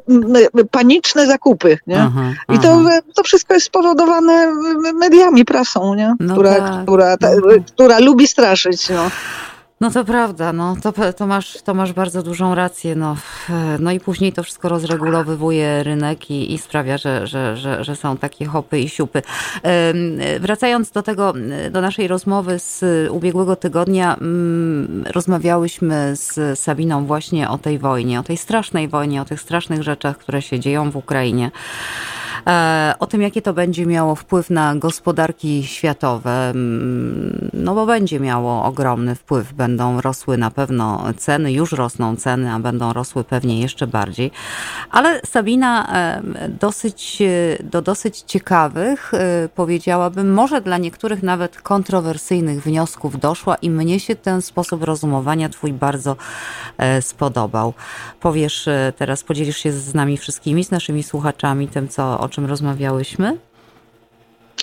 paniczne 0.70 1.26
zakupy. 1.26 1.78
Nie? 1.86 2.02
Aha, 2.02 2.32
I 2.48 2.58
to, 2.58 2.84
to 3.14 3.22
wszystko 3.22 3.54
jest 3.54 3.66
spowodowane 3.66 4.54
mediami, 4.94 5.44
prasą, 5.44 5.94
nie? 5.94 6.14
No 6.20 6.34
która, 6.34 6.54
tak. 6.54 6.82
która, 6.82 7.16
ta, 7.16 7.28
która 7.74 7.98
lubi 7.98 8.26
straszyć. 8.26 8.88
No. 8.88 9.10
No 9.80 9.90
to 9.90 10.04
prawda, 10.04 10.52
no 10.52 10.76
to, 10.82 10.92
to, 11.12 11.26
masz, 11.26 11.62
to 11.62 11.74
masz 11.74 11.92
bardzo 11.92 12.22
dużą 12.22 12.54
rację. 12.54 12.94
No. 12.94 13.16
no 13.78 13.92
i 13.92 14.00
później 14.00 14.32
to 14.32 14.42
wszystko 14.42 14.68
rozregulowywuje 14.68 15.82
rynek 15.82 16.30
i, 16.30 16.54
i 16.54 16.58
sprawia, 16.58 16.98
że, 16.98 17.26
że, 17.26 17.56
że, 17.56 17.84
że 17.84 17.96
są 17.96 18.16
takie 18.16 18.46
hopy 18.46 18.80
i 18.80 18.88
siupy. 18.88 19.22
Wracając 20.40 20.90
do 20.90 21.02
tego, 21.02 21.34
do 21.70 21.80
naszej 21.80 22.08
rozmowy 22.08 22.58
z 22.58 22.84
ubiegłego 23.10 23.56
tygodnia, 23.56 24.14
mm, 24.14 25.04
rozmawiałyśmy 25.14 26.16
z 26.16 26.58
Sabiną 26.58 27.06
właśnie 27.06 27.48
o 27.48 27.58
tej 27.58 27.78
wojnie, 27.78 28.20
o 28.20 28.22
tej 28.22 28.36
strasznej 28.36 28.88
wojnie, 28.88 29.22
o 29.22 29.24
tych 29.24 29.40
strasznych 29.40 29.82
rzeczach, 29.82 30.18
które 30.18 30.42
się 30.42 30.60
dzieją 30.60 30.90
w 30.90 30.96
Ukrainie. 30.96 31.50
E, 32.46 32.94
o 32.98 33.06
tym, 33.06 33.22
jakie 33.22 33.42
to 33.42 33.52
będzie 33.52 33.86
miało 33.86 34.14
wpływ 34.14 34.50
na 34.50 34.74
gospodarki 34.74 35.64
światowe, 35.64 36.50
mm, 36.50 37.50
no 37.52 37.74
bo 37.74 37.86
będzie 37.86 38.20
miało 38.20 38.64
ogromny 38.64 39.14
wpływ. 39.14 39.52
Będą 39.52 40.00
rosły 40.00 40.38
na 40.38 40.50
pewno 40.50 41.04
ceny, 41.16 41.52
już 41.52 41.72
rosną 41.72 42.16
ceny, 42.16 42.52
a 42.52 42.58
będą 42.58 42.92
rosły 42.92 43.24
pewnie 43.24 43.60
jeszcze 43.60 43.86
bardziej. 43.86 44.30
Ale 44.90 45.20
Sabina 45.26 45.88
e, 45.92 46.22
dosyć, 46.48 47.22
do 47.64 47.82
dosyć 47.82 48.20
ciekawych, 48.20 49.14
e, 49.14 49.48
powiedziałabym, 49.54 50.34
może 50.34 50.60
dla 50.60 50.78
niektórych 50.78 51.22
nawet 51.22 51.60
kontrowersyjnych 51.60 52.62
wniosków 52.62 53.20
doszła 53.20 53.54
i 53.54 53.70
mnie 53.70 54.00
się 54.00 54.16
ten 54.16 54.42
sposób 54.42 54.84
rozumowania 54.84 55.48
twój 55.48 55.72
bardzo 55.72 56.16
spodobał. 57.00 57.74
Powiesz 58.20 58.68
teraz, 58.96 59.24
podzielisz 59.24 59.56
się 59.56 59.72
z 59.72 59.94
nami 59.94 60.16
wszystkimi, 60.16 60.64
z 60.64 60.70
naszymi 60.70 61.02
słuchaczami 61.02 61.68
tym, 61.68 61.88
co, 61.88 62.20
o 62.20 62.28
czym 62.30 62.46
rozmawiałyśmy? 62.46 63.38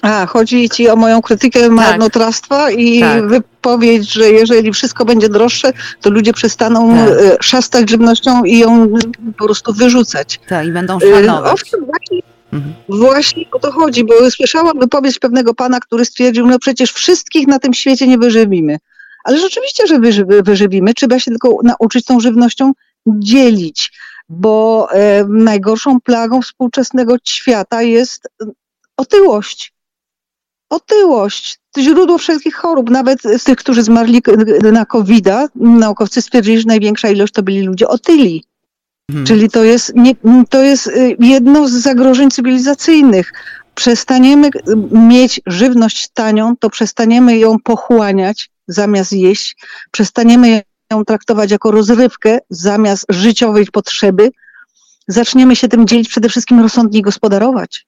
A, 0.02 0.26
chodzi 0.26 0.70
ci 0.70 0.90
o 0.90 0.96
moją 0.96 1.22
krytykę 1.22 1.60
tak. 1.60 1.72
marnotrawstwa 1.72 2.72
i 2.72 3.00
tak. 3.00 3.28
wypowiedź, 3.28 4.14
że 4.14 4.30
jeżeli 4.30 4.74
wszystko 4.74 5.06
będzie 5.06 5.30
droższe, 5.30 5.74
to 6.02 6.10
ludzie 6.10 6.34
przestaną 6.34 6.96
tak. 6.96 7.10
E, 7.10 7.38
szastać 7.42 7.90
żywnością 7.90 8.44
i 8.44 8.60
ją 8.60 8.94
po 9.38 9.46
prostu 9.46 9.74
wyrzucać. 9.74 10.40
Tak, 10.48 10.68
i 10.68 10.72
będą 10.72 10.98
e, 10.98 11.00
szanować. 11.00 11.54
Owszem, 11.54 11.86
właśnie, 11.86 12.20
mhm. 12.54 12.74
właśnie 12.90 13.44
o 13.52 13.60
to 13.60 13.72
chodzi, 13.72 14.04
bo 14.04 14.32
słyszałam 14.32 14.80
wypowiedź 14.80 15.20
pewnego 15.20 15.54
pana, 15.54 15.80
który 15.80 16.06
stwierdził, 16.06 16.48
no 16.48 16.60
przecież 16.60 16.92
wszystkich 16.92 17.48
na 17.48 17.60
tym 17.60 17.74
świecie 17.74 18.08
nie 18.08 18.18
wyżywimy. 18.18 18.78
Ale 19.24 19.40
rzeczywiście, 19.40 19.88
że 19.88 20.00
wyżywimy, 20.44 20.94
trzeba 20.94 21.20
się 21.20 21.32
tylko 21.32 21.58
nauczyć 21.64 22.06
tą 22.06 22.20
żywnością 22.20 22.72
dzielić 23.08 23.92
bo 24.30 24.88
e, 24.92 25.26
najgorszą 25.30 26.02
plagą 26.02 26.42
współczesnego 26.42 27.16
świata 27.24 27.82
jest 27.82 28.28
otyłość. 28.98 29.74
Otyłość, 30.70 31.60
źródło 31.80 32.18
wszelkich 32.18 32.56
chorób. 32.56 32.90
Nawet 32.90 33.22
z 33.22 33.44
tych, 33.44 33.58
którzy 33.58 33.84
zmarli 33.84 34.22
na 34.72 34.86
covid 34.86 35.26
naukowcy 35.56 36.22
stwierdzili, 36.22 36.60
że 36.60 36.68
największa 36.68 37.10
ilość 37.10 37.34
to 37.34 37.44
byli 37.44 37.62
ludzie 37.62 37.88
otyli. 37.88 38.44
Hmm. 39.12 39.26
Czyli 39.26 39.50
to 39.50 39.64
jest, 39.64 39.96
nie, 39.96 40.16
to 40.50 40.62
jest 40.62 40.92
jedno 41.20 41.68
z 41.68 41.72
zagrożeń 41.72 42.32
cywilizacyjnych. 42.32 43.34
Przestaniemy 43.76 44.50
mieć 44.92 45.42
żywność 45.46 46.10
tanią, 46.14 46.58
to 46.60 46.70
przestaniemy 46.70 47.38
ją 47.38 47.60
pochłaniać 47.60 48.50
zamiast 48.68 49.14
jeść, 49.14 49.56
przestaniemy 49.92 50.62
ją 50.92 51.06
traktować 51.06 51.52
jako 51.52 51.72
rozrywkę 51.72 52.40
zamiast 52.50 53.06
życiowej 53.10 53.66
potrzeby, 53.66 54.32
zaczniemy 55.08 55.56
się 55.56 55.68
tym 55.68 55.88
dzielić 55.88 56.10
przede 56.10 56.30
wszystkim 56.30 56.60
rozsądnie 56.60 57.02
gospodarować. 57.02 57.88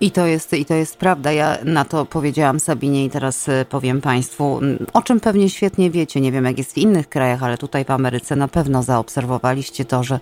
I 0.00 0.10
to, 0.10 0.26
jest, 0.26 0.52
I 0.52 0.64
to 0.64 0.74
jest 0.74 0.96
prawda. 0.96 1.32
Ja 1.32 1.58
na 1.64 1.84
to 1.84 2.06
powiedziałam 2.06 2.60
Sabinie 2.60 3.04
i 3.04 3.10
teraz 3.10 3.48
y, 3.48 3.66
powiem 3.68 4.00
Państwu, 4.00 4.60
o 4.92 5.02
czym 5.02 5.20
pewnie 5.20 5.50
świetnie 5.50 5.90
wiecie. 5.90 6.20
Nie 6.20 6.32
wiem, 6.32 6.44
jak 6.44 6.58
jest 6.58 6.72
w 6.72 6.78
innych 6.78 7.08
krajach, 7.08 7.42
ale 7.42 7.58
tutaj 7.58 7.84
w 7.84 7.90
Ameryce 7.90 8.36
na 8.36 8.48
pewno 8.48 8.82
zaobserwowaliście 8.82 9.84
to, 9.84 10.02
że 10.02 10.20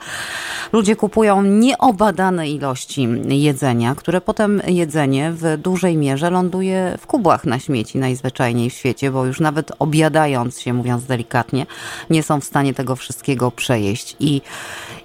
ludzie 0.73 0.97
kupują 0.97 1.42
nieobadane 1.42 2.49
ilości 2.49 3.08
jedzenia, 3.28 3.94
które 3.94 4.20
potem 4.20 4.62
jedzenie 4.66 5.32
w 5.32 5.56
dużej 5.58 5.97
mierze 5.97 6.30
ląduje 6.30 6.99
w 7.00 7.06
kubłach 7.06 7.44
na 7.44 7.58
śmieci 7.58 7.99
najzwyczajniej 7.99 8.70
w 8.70 8.75
świecie, 8.75 9.11
bo 9.11 9.26
już 9.26 9.40
nawet 9.40 9.73
obiadając 9.78 10.61
się, 10.61 10.73
mówiąc 10.73 11.04
delikatnie, 11.04 11.66
nie 12.11 12.23
są 12.23 12.40
w 12.40 12.44
stanie 12.44 12.75
tego 12.75 12.97
wszystkiego 12.97 13.50
przejeść. 13.50 14.16
I 14.20 14.40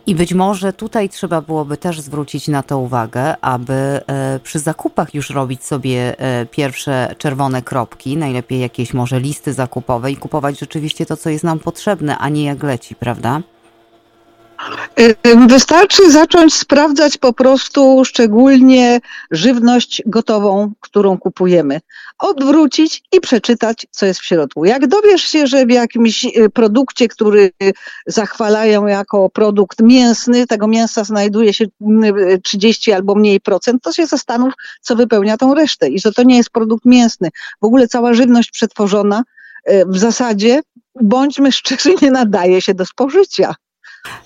i 0.07 0.15
być 0.15 0.33
może 0.33 0.73
tutaj 0.73 1.09
trzeba 1.09 1.41
byłoby 1.41 1.77
też 1.77 2.01
zwrócić 2.01 2.47
na 2.47 2.63
to 2.63 2.79
uwagę, 2.79 3.37
aby 3.41 3.73
e, 3.73 4.39
przy 4.43 4.59
zakupach 4.59 5.13
już 5.13 5.29
robić 5.29 5.63
sobie 5.63 6.19
e, 6.19 6.45
pierwsze 6.45 7.15
czerwone 7.17 7.61
kropki, 7.61 8.17
najlepiej 8.17 8.59
jakieś 8.59 8.93
może 8.93 9.19
listy 9.19 9.53
zakupowe 9.53 10.11
i 10.11 10.17
kupować 10.17 10.59
rzeczywiście 10.59 11.05
to, 11.05 11.17
co 11.17 11.29
jest 11.29 11.43
nam 11.43 11.59
potrzebne, 11.59 12.17
a 12.17 12.29
nie 12.29 12.43
jak 12.43 12.63
leci, 12.63 12.95
prawda? 12.95 13.41
Y, 14.99 15.15
wystarczy 15.47 16.11
zacząć 16.11 16.53
sprawdzać 16.53 17.17
po 17.17 17.33
prostu 17.33 18.05
szczególnie 18.05 18.99
żywność 19.31 20.03
gotową, 20.05 20.71
którą 20.79 21.17
kupujemy. 21.17 21.79
Odwrócić 22.19 23.03
i 23.11 23.19
przeczytać, 23.19 23.87
co 23.91 24.05
jest 24.05 24.19
w 24.19 24.25
środku. 24.25 24.65
Jak 24.65 24.87
dowiesz 24.87 25.21
się, 25.21 25.47
że 25.47 25.65
w 25.65 25.69
jakimś 25.69 26.25
y, 26.25 26.49
produkcie, 26.49 27.07
który 27.07 27.51
zachwalają 28.07 28.87
jako 28.87 29.29
produkt 29.29 29.79
mięsny, 29.79 30.47
tego 30.47 30.67
mięsa 30.67 31.03
znajduje 31.03 31.53
się 31.53 31.65
30 32.43 32.91
y, 32.91 32.95
albo 32.95 33.15
mniej 33.15 33.41
procent, 33.41 33.83
to 33.83 33.91
się 33.91 34.05
zastanów, 34.05 34.53
co 34.81 34.95
wypełnia 34.95 35.37
tą 35.37 35.53
resztę 35.53 35.89
i 35.89 35.99
że 35.99 36.11
to 36.11 36.23
nie 36.23 36.37
jest 36.37 36.49
produkt 36.49 36.85
mięsny. 36.85 37.29
W 37.61 37.65
ogóle 37.65 37.87
cała 37.87 38.13
żywność 38.13 38.51
przetworzona 38.51 39.23
w 39.87 39.97
zasadzie, 39.97 40.61
bądźmy 41.01 41.51
szczerzy, 41.51 41.95
nie 42.01 42.11
nadaje 42.11 42.61
się 42.61 42.73
do 42.73 42.85
spożycia. 42.85 43.55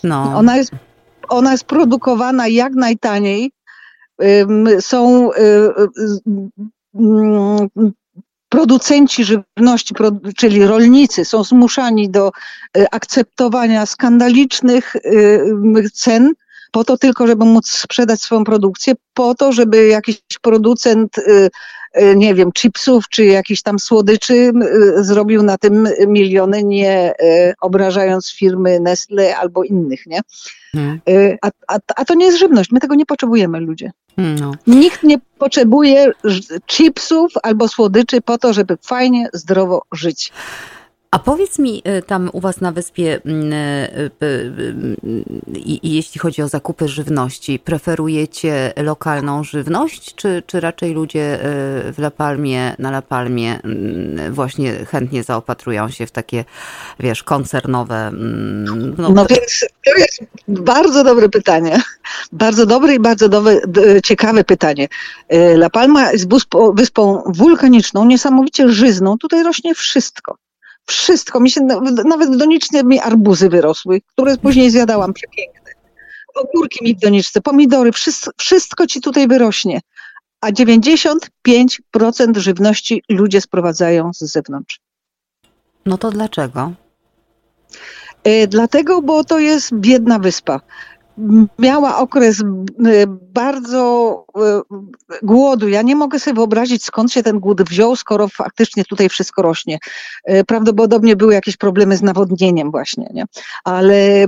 No. 0.03 0.33
Ona, 0.35 0.57
jest, 0.57 0.71
ona 1.29 1.51
jest 1.51 1.63
produkowana 1.63 2.47
jak 2.47 2.73
najtaniej. 2.73 3.51
Są 4.79 5.31
y, 5.31 5.35
y, 5.39 5.87
y, 6.99 7.91
producenci 8.49 9.25
żywności, 9.25 9.95
czyli 10.37 10.65
rolnicy, 10.65 11.25
są 11.25 11.43
zmuszani 11.43 12.09
do 12.09 12.31
akceptowania 12.91 13.85
skandalicznych 13.85 14.95
cen, 15.93 16.33
po 16.71 16.83
to 16.83 16.97
tylko, 16.97 17.27
żeby 17.27 17.45
móc 17.45 17.69
sprzedać 17.69 18.21
swoją 18.21 18.43
produkcję, 18.43 18.93
po 19.13 19.35
to, 19.35 19.51
żeby 19.51 19.87
jakiś 19.87 20.21
producent 20.41 21.17
Y, 21.17 21.49
nie 22.15 22.35
wiem, 22.35 22.51
chipsów 22.51 23.09
czy 23.09 23.25
jakichś 23.25 23.61
tam 23.61 23.79
słodyczy, 23.79 24.51
y, 24.97 25.03
zrobił 25.03 25.43
na 25.43 25.57
tym 25.57 25.87
miliony, 26.07 26.63
nie 26.63 27.11
y, 27.11 27.53
obrażając 27.61 28.31
firmy 28.31 28.79
Nestle 28.79 29.37
albo 29.37 29.63
innych, 29.63 30.05
nie? 30.05 30.19
Hmm. 30.71 30.99
A, 31.41 31.49
a, 31.67 31.77
a 31.95 32.05
to 32.05 32.13
nie 32.13 32.25
jest 32.25 32.37
żywność, 32.37 32.71
my 32.71 32.79
tego 32.79 32.95
nie 32.95 33.05
potrzebujemy, 33.05 33.59
ludzie. 33.59 33.91
Hmm, 34.15 34.39
no. 34.39 34.51
Nikt 34.67 35.03
nie 35.03 35.17
potrzebuje 35.37 36.11
chipsów 36.67 37.31
albo 37.43 37.67
słodyczy 37.67 38.21
po 38.21 38.37
to, 38.37 38.53
żeby 38.53 38.77
fajnie, 38.81 39.29
zdrowo 39.33 39.81
żyć. 39.91 40.31
A 41.17 41.19
powiedz 41.19 41.59
mi 41.59 41.81
y, 41.97 42.01
tam 42.01 42.29
u 42.33 42.39
Was 42.39 42.61
na 42.61 42.71
wyspie, 42.71 43.21
mm, 43.25 43.53
y, 43.53 44.11
y, 44.23 45.79
jeśli 45.83 46.19
chodzi 46.19 46.41
o 46.41 46.47
zakupy 46.47 46.87
żywności, 46.87 47.59
preferujecie 47.59 48.73
lokalną 48.75 49.43
żywność, 49.43 50.15
czy, 50.15 50.43
czy 50.47 50.59
raczej 50.59 50.93
ludzie 50.93 51.39
w 51.93 51.95
La 51.97 52.11
Palmie, 52.11 52.75
na 52.79 52.89
La 52.89 53.01
Palmie 53.01 53.59
mm, 53.63 54.33
właśnie 54.33 54.73
chętnie 54.73 55.23
zaopatrują 55.23 55.89
się 55.89 56.05
w 56.05 56.11
takie, 56.11 56.45
wiesz, 56.99 57.23
koncernowe? 57.23 58.07
Mm, 58.07 58.95
no, 58.97 59.09
no 59.09 59.25
więc 59.25 59.65
to 59.85 59.91
jest 59.97 60.21
bardzo 60.47 61.03
dobre 61.03 61.29
pytanie. 61.29 61.81
Bardzo 62.31 62.65
dobre 62.65 62.95
i 62.95 62.99
bardzo 62.99 63.29
dobre, 63.29 63.61
ciekawe 64.03 64.43
pytanie. 64.43 64.87
La 65.55 65.69
Palma 65.69 66.11
jest 66.11 66.27
wyspą 66.73 67.23
wulkaniczną, 67.25 68.05
niesamowicie 68.05 68.69
żyzną. 68.69 69.17
Tutaj 69.17 69.43
rośnie 69.43 69.75
wszystko 69.75 70.37
wszystko. 70.87 71.39
Mi 71.39 71.51
się 71.51 71.61
nawet 72.05 72.29
w 72.29 72.37
doniczce 72.37 72.83
mi 72.83 72.99
arbuzy 72.99 73.49
wyrosły, 73.49 74.01
które 74.01 74.37
później 74.37 74.71
zjadałam 74.71 75.13
przepiękne. 75.13 75.71
Ogórki 76.35 76.85
mi 76.85 76.95
w 76.95 76.99
doniczce, 76.99 77.41
pomidory, 77.41 77.91
wszystko, 77.91 78.31
wszystko 78.37 78.87
ci 78.87 79.01
tutaj 79.01 79.27
wyrośnie. 79.27 79.81
A 80.41 80.51
95% 80.51 82.37
żywności 82.37 83.03
ludzie 83.09 83.41
sprowadzają 83.41 84.13
z 84.13 84.19
zewnątrz. 84.19 84.79
No 85.85 85.97
to 85.97 86.11
dlaczego? 86.11 86.71
E, 88.23 88.47
dlatego, 88.47 89.01
bo 89.01 89.23
to 89.23 89.39
jest 89.39 89.73
biedna 89.73 90.19
wyspa. 90.19 90.61
Miała 91.59 91.97
okres 91.97 92.43
bardzo 93.33 94.25
głodu. 95.23 95.67
Ja 95.69 95.81
nie 95.81 95.95
mogę 95.95 96.19
sobie 96.19 96.35
wyobrazić, 96.35 96.85
skąd 96.85 97.11
się 97.11 97.23
ten 97.23 97.39
głód 97.39 97.69
wziął, 97.69 97.95
skoro 97.95 98.27
faktycznie 98.27 98.85
tutaj 98.85 99.09
wszystko 99.09 99.41
rośnie. 99.41 99.77
Prawdopodobnie 100.47 101.15
były 101.15 101.33
jakieś 101.33 101.57
problemy 101.57 101.97
z 101.97 102.01
nawodnieniem 102.01 102.71
właśnie, 102.71 103.09
nie? 103.13 103.25
ale 103.63 104.25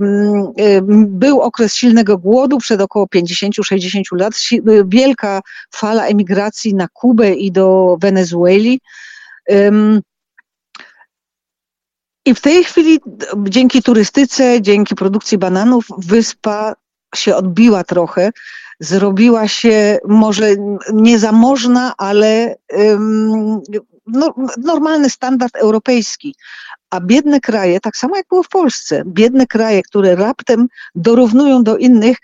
był 0.92 1.42
okres 1.42 1.76
silnego 1.76 2.18
głodu 2.18 2.58
przed 2.58 2.82
około 2.82 3.06
50-60 3.16 4.02
lat, 4.12 4.34
wielka 4.86 5.42
fala 5.76 6.06
emigracji 6.06 6.76
na 6.76 6.88
Kubę 6.88 7.34
i 7.34 7.52
do 7.52 7.98
Wenezueli. 8.02 8.82
I 12.26 12.36
w 12.36 12.42
tej 12.42 12.64
chwili 12.64 13.00
dzięki 13.38 13.84
turystyce, 13.84 14.62
dzięki 14.62 14.96
produkcji 14.96 15.38
bananów 15.38 15.86
wyspa 15.98 16.76
się 17.16 17.36
odbiła 17.36 17.84
trochę, 17.84 18.32
zrobiła 18.80 19.48
się 19.48 20.00
może 20.08 20.56
niezamożna, 20.94 21.94
ale 21.98 22.56
um, 22.70 23.62
no, 24.08 24.34
normalny 24.58 25.10
standard 25.10 25.56
europejski. 25.56 26.36
A 26.90 27.00
biedne 27.00 27.40
kraje, 27.40 27.80
tak 27.80 27.98
samo 27.98 28.18
jak 28.18 28.26
było 28.30 28.44
w 28.44 28.50
Polsce, 28.50 29.04
biedne 29.06 29.48
kraje, 29.48 29.82
które 29.82 30.16
raptem 30.16 30.68
dorównują 30.96 31.64
do 31.64 31.78
innych, 31.78 32.18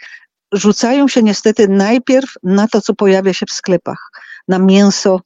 rzucają 0.52 1.08
się 1.08 1.24
niestety 1.24 1.68
najpierw 1.68 2.34
na 2.44 2.68
to, 2.68 2.82
co 2.82 2.94
pojawia 2.94 3.34
się 3.34 3.46
w 3.46 3.52
sklepach, 3.52 4.12
na 4.48 4.60
mięso. 4.60 5.22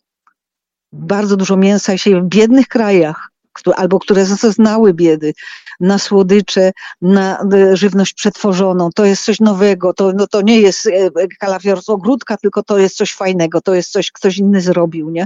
Bardzo 0.92 1.38
dużo 1.38 1.58
mięsa 1.58 1.98
się 1.98 2.22
w 2.22 2.26
biednych 2.26 2.68
krajach 2.68 3.29
albo 3.76 4.00
które 4.00 4.26
zaznały 4.26 4.94
biedy, 4.94 5.34
na 5.80 5.98
słodycze, 5.98 6.72
na 7.02 7.46
e, 7.54 7.78
żywność 7.78 8.14
przetworzoną. 8.14 8.90
To 8.96 9.06
jest 9.06 9.24
coś 9.24 9.40
nowego, 9.40 9.94
to, 9.94 10.12
no, 10.14 10.28
to 10.28 10.42
nie 10.42 10.62
jest 10.62 10.88
e, 10.88 11.10
kalafior 11.40 11.84
z 11.84 11.90
ogródka, 11.90 12.38
tylko 12.38 12.64
to 12.64 12.78
jest 12.78 12.98
coś 12.98 13.14
fajnego, 13.14 13.62
to 13.62 13.74
jest 13.74 13.92
coś, 13.92 14.12
ktoś 14.12 14.38
inny 14.38 14.62
zrobił, 14.62 15.10
nie? 15.10 15.26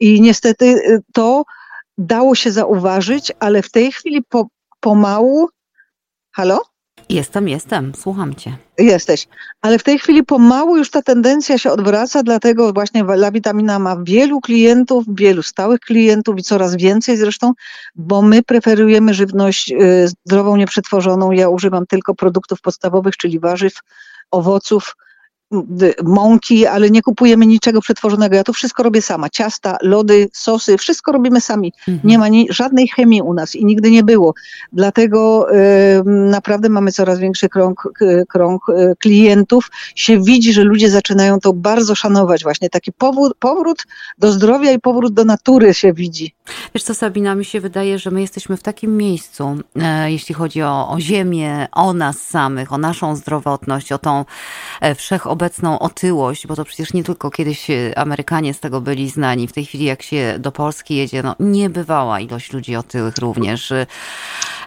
I 0.00 0.20
niestety 0.20 0.66
e, 0.66 0.98
to 1.12 1.44
dało 1.98 2.34
się 2.34 2.52
zauważyć, 2.52 3.32
ale 3.40 3.62
w 3.62 3.70
tej 3.70 3.92
chwili 3.92 4.22
po, 4.22 4.46
pomału, 4.80 5.48
halo? 6.30 6.71
Jestem, 7.08 7.48
jestem, 7.48 7.92
słucham 7.94 8.34
cię. 8.34 8.56
Jesteś. 8.78 9.28
Ale 9.62 9.78
w 9.78 9.82
tej 9.82 9.98
chwili 9.98 10.24
pomału 10.24 10.76
już 10.76 10.90
ta 10.90 11.02
tendencja 11.02 11.58
się 11.58 11.70
odwraca, 11.70 12.22
dlatego 12.22 12.72
właśnie 12.72 13.00
La 13.00 13.30
Vitamina 13.30 13.78
ma 13.78 13.96
wielu 14.02 14.40
klientów, 14.40 15.04
wielu 15.08 15.42
stałych 15.42 15.80
klientów 15.80 16.38
i 16.38 16.42
coraz 16.42 16.76
więcej 16.76 17.16
zresztą, 17.16 17.52
bo 17.94 18.22
my 18.22 18.42
preferujemy 18.42 19.14
żywność 19.14 19.72
y, 19.72 20.08
zdrową, 20.26 20.56
nieprzetworzoną. 20.56 21.32
Ja 21.32 21.48
używam 21.48 21.86
tylko 21.86 22.14
produktów 22.14 22.60
podstawowych, 22.60 23.16
czyli 23.16 23.40
warzyw, 23.40 23.72
owoców, 24.30 24.96
mąki, 26.04 26.66
ale 26.66 26.90
nie 26.90 27.02
kupujemy 27.02 27.46
niczego 27.46 27.80
przetworzonego. 27.80 28.36
Ja 28.36 28.44
to 28.44 28.52
wszystko 28.52 28.82
robię 28.82 29.02
sama. 29.02 29.30
Ciasta, 29.30 29.76
lody, 29.82 30.28
sosy, 30.32 30.78
wszystko 30.78 31.12
robimy 31.12 31.40
sami. 31.40 31.72
Mhm. 31.88 32.00
Nie 32.04 32.18
ma 32.18 32.28
ni 32.28 32.46
żadnej 32.50 32.88
chemii 32.88 33.22
u 33.22 33.34
nas 33.34 33.54
i 33.54 33.64
nigdy 33.64 33.90
nie 33.90 34.02
było. 34.02 34.34
Dlatego 34.72 35.46
y, 35.52 36.02
naprawdę 36.04 36.68
mamy 36.68 36.92
coraz 36.92 37.18
większy 37.18 37.48
krąg, 37.48 37.88
krąg 38.28 38.68
y, 38.68 38.94
klientów. 38.98 39.70
Się 39.94 40.22
widzi, 40.22 40.52
że 40.52 40.64
ludzie 40.64 40.90
zaczynają 40.90 41.40
to 41.40 41.52
bardzo 41.52 41.94
szanować. 41.94 42.42
Właśnie 42.42 42.70
taki 42.70 42.92
powrót, 42.92 43.34
powrót 43.38 43.86
do 44.18 44.32
zdrowia 44.32 44.72
i 44.72 44.78
powrót 44.78 45.14
do 45.14 45.24
natury 45.24 45.74
się 45.74 45.92
widzi. 45.92 46.34
Wiesz 46.74 46.82
co, 46.82 46.94
Sabina, 46.94 47.34
mi 47.34 47.44
się 47.44 47.60
wydaje, 47.60 47.98
że 47.98 48.10
my 48.10 48.20
jesteśmy 48.20 48.56
w 48.56 48.62
takim 48.62 48.96
miejscu, 48.96 49.56
e, 49.76 50.12
jeśli 50.12 50.34
chodzi 50.34 50.62
o, 50.62 50.88
o 50.88 51.00
ziemię, 51.00 51.68
o 51.72 51.92
nas 51.92 52.20
samych, 52.20 52.72
o 52.72 52.78
naszą 52.78 53.16
zdrowotność, 53.16 53.92
o 53.92 53.98
tą 53.98 54.24
e, 54.80 54.94
wszechobecną 55.42 55.78
otyłość, 55.78 56.46
bo 56.46 56.56
to 56.56 56.64
przecież 56.64 56.92
nie 56.92 57.04
tylko 57.04 57.30
kiedyś 57.30 57.70
e, 57.70 57.98
Amerykanie 57.98 58.54
z 58.54 58.60
tego 58.60 58.80
byli 58.80 59.08
znani. 59.10 59.48
W 59.48 59.52
tej 59.52 59.64
chwili, 59.64 59.84
jak 59.84 60.02
się 60.02 60.34
do 60.38 60.52
Polski 60.52 60.96
jedzie, 60.96 61.22
no 61.22 61.36
niebywała 61.40 62.20
ilość 62.20 62.52
ludzi 62.52 62.76
otyłych 62.76 63.18
również. 63.18 63.72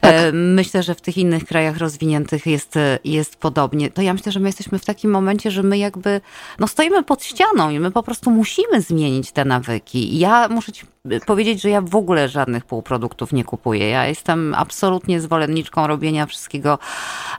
Tak. 0.01 0.13
Myślę, 0.33 0.83
że 0.83 0.95
w 0.95 1.01
tych 1.01 1.17
innych 1.17 1.45
krajach 1.45 1.77
rozwiniętych 1.77 2.45
jest, 2.45 2.75
jest 3.03 3.35
podobnie. 3.35 3.89
To 3.89 4.01
ja 4.01 4.13
myślę, 4.13 4.31
że 4.31 4.39
my 4.39 4.49
jesteśmy 4.49 4.79
w 4.79 4.85
takim 4.85 5.11
momencie, 5.11 5.51
że 5.51 5.63
my 5.63 5.77
jakby 5.77 6.21
no 6.59 6.67
stoimy 6.67 7.03
pod 7.03 7.23
ścianą 7.23 7.69
i 7.69 7.79
my 7.79 7.91
po 7.91 8.03
prostu 8.03 8.31
musimy 8.31 8.81
zmienić 8.81 9.31
te 9.31 9.45
nawyki. 9.45 10.19
Ja 10.19 10.47
muszę 10.47 10.71
ci 10.71 10.85
powiedzieć, 11.25 11.61
że 11.61 11.69
ja 11.69 11.81
w 11.81 11.95
ogóle 11.95 12.29
żadnych 12.29 12.65
półproduktów 12.65 13.33
nie 13.33 13.43
kupuję. 13.43 13.89
Ja 13.89 14.07
jestem 14.07 14.55
absolutnie 14.57 15.21
zwolenniczką 15.21 15.87
robienia 15.87 16.25
wszystkiego 16.25 16.79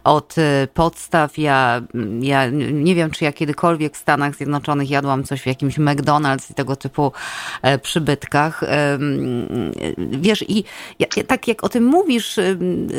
od 0.05 0.35
podstaw. 0.75 1.39
Ja, 1.39 1.83
ja 2.21 2.51
nie 2.73 2.95
wiem, 2.95 3.11
czy 3.11 3.25
ja 3.25 3.33
kiedykolwiek 3.33 3.95
w 3.95 3.97
Stanach 3.97 4.37
Zjednoczonych 4.37 4.91
jadłam 4.91 5.25
coś 5.25 5.43
w 5.43 5.47
jakimś 5.47 5.79
McDonald's 5.79 6.51
i 6.51 6.55
tego 6.55 6.77
typu 6.77 7.13
e, 7.63 7.79
przybytkach. 7.79 8.65
Wiesz, 9.99 10.45
i 10.49 10.65
ja, 10.99 11.07
tak 11.27 11.49
jak 11.49 11.65
o 11.65 11.69
tym 11.69 11.85
mówisz, 11.85 12.39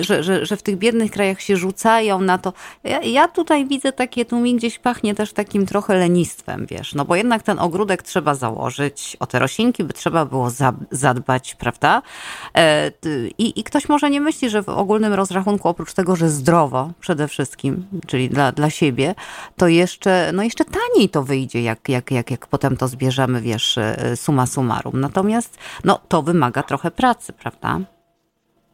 że, 0.01 0.23
że, 0.23 0.45
że 0.45 0.57
w 0.57 0.63
tych 0.63 0.77
biednych 0.77 1.12
krajach 1.12 1.41
się 1.41 1.57
rzucają 1.57 2.21
na 2.21 2.38
to, 2.38 2.53
ja, 2.83 3.01
ja 3.01 3.27
tutaj 3.27 3.67
widzę 3.67 3.91
takie, 3.91 4.25
tu 4.25 4.39
mi 4.39 4.55
gdzieś 4.55 4.79
pachnie 4.79 5.15
też 5.15 5.33
takim 5.33 5.65
trochę 5.65 5.97
lenistwem, 5.97 6.65
wiesz, 6.69 6.95
no 6.95 7.05
bo 7.05 7.15
jednak 7.15 7.43
ten 7.43 7.60
ogródek 7.60 8.03
trzeba 8.03 8.36
założyć, 8.36 9.17
o 9.19 9.27
te 9.27 9.39
roślinki 9.39 9.83
by 9.83 9.93
trzeba 9.93 10.25
było 10.25 10.49
zadbać, 10.91 11.55
prawda? 11.55 12.01
E, 12.57 12.91
I, 13.38 13.60
I 13.60 13.63
ktoś 13.63 13.89
może 13.89 14.10
nie 14.10 14.21
myśli, 14.21 14.49
że 14.49 14.63
w 14.63 14.69
ogólnym 14.69 15.13
rozrachunku, 15.13 15.69
oprócz 15.69 15.93
tego, 15.93 16.15
że 16.15 16.29
zdrowo 16.29 16.91
przede 16.99 17.27
wszystkim, 17.27 17.86
czyli 18.07 18.29
dla, 18.29 18.51
dla 18.51 18.69
siebie, 18.69 19.15
to 19.57 19.67
jeszcze, 19.67 20.31
no 20.33 20.43
jeszcze 20.43 20.65
taniej 20.65 21.10
to 21.10 21.23
wyjdzie, 21.23 21.62
jak, 21.62 21.89
jak, 21.89 22.12
jak, 22.12 22.31
jak 22.31 22.47
potem 22.47 22.77
to 22.77 22.88
zbierzemy, 22.88 23.41
wiesz, 23.41 23.77
e, 23.77 24.15
suma 24.15 24.45
summarum. 24.45 24.99
Natomiast 24.99 25.57
no, 25.83 25.99
to 26.07 26.21
wymaga 26.21 26.63
trochę 26.63 26.91
pracy, 26.91 27.33
prawda? 27.33 27.79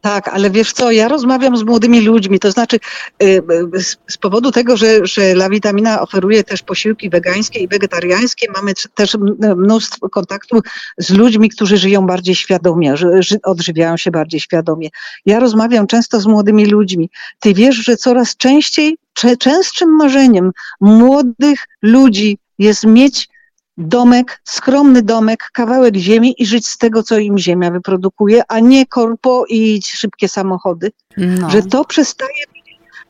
Tak, 0.04 0.28
ale 0.28 0.50
wiesz 0.50 0.72
co, 0.72 0.90
ja 0.90 1.08
rozmawiam 1.08 1.56
z 1.56 1.62
młodymi 1.62 2.00
ludźmi, 2.00 2.38
to 2.38 2.50
znaczy 2.50 2.76
y, 3.22 3.26
y, 3.26 3.80
z 4.08 4.16
powodu 4.20 4.50
tego, 4.50 4.76
że, 4.76 5.06
że 5.06 5.22
La 5.22 5.50
Vitamina 5.50 6.00
oferuje 6.00 6.44
też 6.44 6.62
posiłki 6.62 7.10
wegańskie 7.10 7.60
i 7.60 7.68
wegetariańskie, 7.68 8.46
mamy 8.54 8.72
też 8.94 9.16
mnóstwo 9.56 10.08
kontaktu 10.08 10.60
z 10.98 11.10
ludźmi, 11.10 11.50
którzy 11.50 11.76
żyją 11.76 12.06
bardziej 12.06 12.34
świadomie, 12.34 12.94
odżywiają 13.42 13.96
się 13.96 14.10
bardziej 14.10 14.40
świadomie. 14.40 14.88
Ja 15.26 15.40
rozmawiam 15.40 15.86
często 15.86 16.20
z 16.20 16.26
młodymi 16.26 16.66
ludźmi. 16.66 17.10
Ty 17.40 17.54
wiesz, 17.54 17.76
że 17.76 17.96
coraz 17.96 18.36
częściej, 18.36 18.96
częstszym 19.38 19.96
marzeniem 19.96 20.50
młodych 20.80 21.58
ludzi 21.82 22.38
jest 22.58 22.84
mieć 22.84 23.28
domek, 23.76 24.40
skromny 24.44 25.02
domek, 25.02 25.50
kawałek 25.52 25.96
ziemi 25.96 26.34
i 26.38 26.46
żyć 26.46 26.66
z 26.66 26.78
tego, 26.78 27.02
co 27.02 27.18
im 27.18 27.38
ziemia 27.38 27.70
wyprodukuje, 27.70 28.42
a 28.48 28.60
nie 28.60 28.86
korpo 28.86 29.44
i 29.48 29.80
szybkie 29.82 30.28
samochody. 30.28 30.92
No. 31.16 31.50
Że 31.50 31.62
to 31.62 31.84
przestaje 31.84 32.44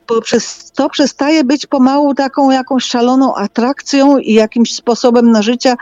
poprzez 0.05 0.71
to 0.71 0.89
przestaje 0.89 1.43
być 1.43 1.65
pomału 1.65 2.13
taką 2.13 2.51
jakąś 2.51 2.83
szaloną 2.83 3.35
atrakcją 3.35 4.17
i 4.17 4.33
jakimś 4.33 4.75
sposobem 4.75 5.31
na 5.31 5.41
życie 5.41 5.75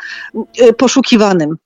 y, 0.61 0.73
poszukiwanym. 0.73 1.57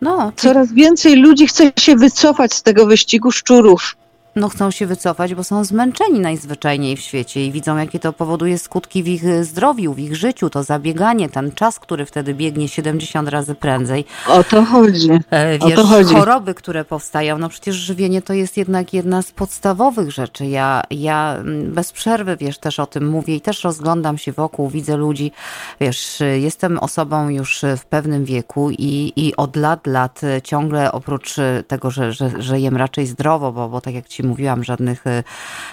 No, 0.00 0.32
Coraz 0.36 0.72
więcej 0.72 1.16
ludzi 1.16 1.46
chce 1.46 1.72
się 1.78 1.96
wycofać 1.96 2.54
z 2.54 2.62
tego 2.62 2.86
wyścigu 2.86 3.32
szczurów 3.32 3.96
no 4.36 4.48
chcą 4.48 4.70
się 4.70 4.86
wycofać, 4.86 5.34
bo 5.34 5.44
są 5.44 5.64
zmęczeni 5.64 6.20
najzwyczajniej 6.20 6.96
w 6.96 7.00
świecie 7.00 7.46
i 7.46 7.52
widzą, 7.52 7.76
jakie 7.76 7.98
to 7.98 8.12
powoduje 8.12 8.58
skutki 8.58 9.02
w 9.02 9.08
ich 9.08 9.44
zdrowiu, 9.44 9.94
w 9.94 9.98
ich 9.98 10.16
życiu, 10.16 10.50
to 10.50 10.62
zabieganie, 10.62 11.28
ten 11.28 11.52
czas, 11.52 11.78
który 11.78 12.06
wtedy 12.06 12.34
biegnie 12.34 12.68
70 12.68 13.28
razy 13.28 13.54
prędzej. 13.54 14.04
O 14.28 14.44
to 14.44 14.64
chodzi. 14.64 15.10
E, 15.30 15.58
wiesz, 15.58 15.78
o 15.78 15.82
to 15.82 15.86
chodzi. 15.86 16.14
choroby, 16.14 16.54
które 16.54 16.84
powstają, 16.84 17.38
no 17.38 17.48
przecież 17.48 17.76
żywienie 17.76 18.22
to 18.22 18.32
jest 18.32 18.56
jednak 18.56 18.94
jedna 18.94 19.22
z 19.22 19.32
podstawowych 19.32 20.10
rzeczy. 20.10 20.46
Ja, 20.46 20.82
ja 20.90 21.36
mm, 21.38 21.72
bez 21.72 21.92
przerwy, 21.92 22.36
wiesz, 22.36 22.58
też 22.58 22.78
o 22.78 22.86
tym 22.86 23.08
mówię 23.08 23.36
i 23.36 23.40
też 23.40 23.64
rozglądam 23.64 24.18
się 24.18 24.32
wokół, 24.32 24.68
widzę 24.68 24.96
ludzi, 24.96 25.32
wiesz, 25.80 26.18
jestem 26.40 26.78
osobą 26.78 27.28
już 27.28 27.62
w 27.76 27.84
pewnym 27.84 28.24
wieku 28.24 28.70
i, 28.70 29.12
i 29.16 29.36
od 29.36 29.56
lat, 29.56 29.86
lat 29.86 30.20
ciągle 30.44 30.92
oprócz 30.92 31.34
tego, 31.68 31.90
że, 31.90 32.12
że, 32.12 32.30
że 32.38 32.60
jem 32.60 32.76
raczej 32.76 33.06
zdrowo, 33.06 33.52
bo, 33.52 33.68
bo 33.68 33.80
tak 33.80 33.94
jak 33.94 34.08
ci 34.08 34.19
mówiłam, 34.22 34.64
żadnych 34.64 35.06
e, 35.06 35.22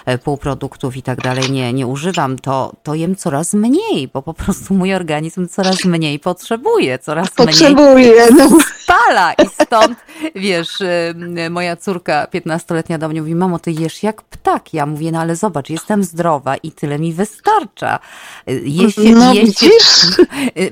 e, 0.06 0.18
półproduktów 0.18 0.96
i 0.96 1.02
tak 1.02 1.20
dalej 1.20 1.50
nie, 1.50 1.72
nie 1.72 1.86
używam, 1.86 2.38
to, 2.38 2.72
to 2.82 2.94
jem 2.94 3.16
coraz 3.16 3.54
mniej, 3.54 4.08
bo 4.12 4.22
po 4.22 4.34
prostu 4.34 4.74
mój 4.74 4.94
organizm 4.94 5.48
coraz 5.48 5.84
mniej 5.84 6.18
potrzebuje, 6.18 6.98
coraz 6.98 7.30
potrzebuje, 7.30 7.94
mniej 7.94 8.50
no. 8.50 8.58
spala 8.82 9.32
i 9.32 9.46
stąd, 9.62 9.98
wiesz, 10.34 10.80
e, 10.80 11.50
moja 11.50 11.76
córka 11.76 12.26
15-letnia 12.34 12.98
do 12.98 13.08
mnie 13.08 13.20
mówi, 13.20 13.34
mamo, 13.34 13.58
ty 13.58 13.72
jesz 13.72 14.02
jak 14.02 14.22
ptak. 14.22 14.74
Ja 14.74 14.86
mówię, 14.86 15.12
no 15.12 15.20
ale 15.20 15.36
zobacz, 15.36 15.70
jestem 15.70 16.04
zdrowa 16.04 16.56
i 16.56 16.72
tyle 16.72 16.98
mi 16.98 17.12
wystarcza. 17.12 17.98
Je 18.46 18.90
się, 18.90 19.10
no, 19.10 19.34
je 19.34 19.52
się, 19.52 19.70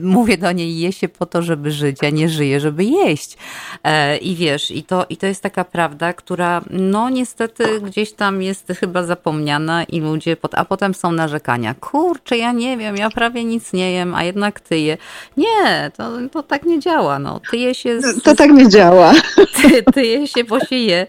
mówię 0.01 0.39
do 0.39 0.53
niej, 0.53 0.79
je 0.79 0.93
się 0.93 1.09
po 1.09 1.27
to, 1.27 1.43
żeby 1.43 1.71
żyć, 1.71 2.05
a 2.05 2.11
nie 2.11 2.29
żyje, 2.29 2.61
żeby 2.61 2.85
jeść. 2.85 3.37
I 4.21 4.37
wiesz, 4.37 4.71
i 4.71 4.83
to, 4.83 5.07
i 5.09 5.17
to 5.17 5.27
jest 5.27 5.43
taka 5.43 5.65
prawda, 5.65 6.12
która 6.12 6.62
no 6.71 7.11
niestety 7.11 7.65
gdzieś 7.83 8.12
tam 8.12 8.42
jest 8.42 8.72
chyba 8.81 9.02
zapomniana 9.02 9.85
i 9.85 10.00
ludzie, 10.00 10.37
pod, 10.37 10.55
a 10.55 10.64
potem 10.64 10.94
są 10.94 11.12
narzekania. 11.12 11.74
Kurczę, 11.74 12.37
ja 12.37 12.52
nie 12.52 12.76
wiem, 12.76 12.96
ja 12.96 13.11
prawie 13.11 13.44
nic 13.44 13.72
nie 13.72 13.92
jem, 13.92 14.14
a 14.14 14.24
jednak 14.24 14.61
tyję. 14.61 14.98
Nie, 15.37 15.90
to, 15.96 16.11
to 16.33 16.42
tak 16.42 16.62
nie 16.62 16.81
działa. 16.81 17.18
No. 17.18 17.40
Tyje 17.50 17.74
się... 17.74 18.00
Z, 18.00 18.22
to 18.22 18.35
tak 18.35 18.50
nie 18.50 18.68
działa. 18.68 19.12
Ty, 19.62 19.83
tyje 19.83 20.29
się, 20.29 20.44
bo 20.44 20.61
się 20.61 20.76
je 20.76 21.07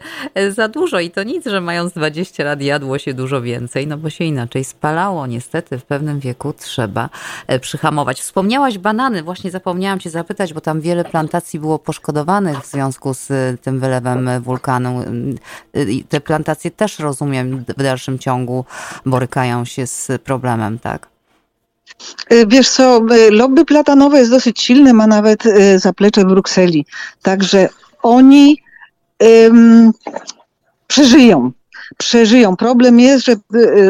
za 0.50 0.67
dużo 0.67 1.00
i 1.00 1.12
to 1.12 1.24
nic, 1.24 1.46
że 1.46 1.62
mając 1.62 1.93
20 1.93 2.43
lat 2.43 2.62
jadło 2.62 2.98
się 2.98 3.13
dużo 3.13 3.41
więcej, 3.41 3.88
no 3.88 3.98
bo 3.98 4.10
się 4.10 4.24
inaczej 4.24 4.63
spalało. 4.63 5.28
Niestety 5.28 5.80
w 5.80 5.84
pewnym 5.84 6.20
wieku 6.20 6.54
trzeba 6.54 7.10
e, 7.48 7.60
przyhamować. 7.60 8.22
Wspomniałaś 8.22 8.78
banany, 8.78 9.24
właśnie 9.24 9.52
zapomniałam 9.52 10.00
cię 10.00 10.10
zapytać, 10.10 10.54
bo 10.54 10.62
tam 10.62 10.82
wiele 10.82 11.04
plantacji 11.04 11.60
było 11.60 11.80
poszkodowanych 11.80 12.60
w 12.60 12.72
związku 12.72 13.13
z 13.13 13.32
e, 13.32 13.58
tym 13.62 13.80
wylewem 13.80 14.30
wulkanu. 14.41 15.02
E, 15.74 15.86
te 16.10 16.22
plantacje 16.48 16.72
też, 16.72 17.00
rozumiem, 17.00 17.66
w 17.78 17.84
dalszym 17.84 18.20
ciągu 18.20 18.66
borykają 19.06 19.66
się 19.66 19.88
z 19.88 20.08
problemem, 20.24 20.80
tak? 20.80 21.08
Wiesz 22.48 22.70
co, 22.70 23.02
lobby 23.32 23.66
platanowe 23.66 24.20
jest 24.20 24.32
dosyć 24.32 24.62
silne, 24.62 24.94
ma 24.94 25.08
nawet 25.08 25.44
zaplecze 25.76 26.22
w 26.22 26.28
Brukseli. 26.28 26.86
Także 27.22 27.70
oni 28.04 28.62
um, 29.20 29.92
przeżyją 30.88 31.52
przeżyją. 31.98 32.56
Problem 32.56 33.00
jest, 33.00 33.26
że, 33.26 33.36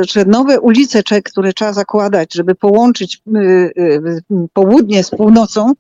że 0.10 0.26
nowe 0.26 0.60
ulice, 0.60 1.04
które 1.24 1.54
trzeba 1.54 1.74
zakładać, 1.74 2.34
żeby 2.34 2.56
połączyć 2.56 3.22
południe 4.54 5.04
z 5.04 5.10
północą, 5.10 5.74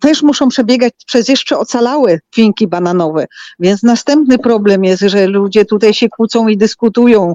też 0.00 0.22
muszą 0.22 0.48
przebiegać 0.48 0.92
przez 1.06 1.28
jeszcze 1.28 1.58
ocalałe 1.58 2.18
kwinki 2.30 2.66
bananowe. 2.66 3.26
Więc 3.58 3.82
następny 3.82 4.38
problem 4.38 4.84
jest, 4.84 5.02
że 5.02 5.26
ludzie 5.26 5.64
tutaj 5.64 5.94
się 5.94 6.08
kłócą 6.08 6.48
i 6.48 6.56
dyskutują. 6.56 7.34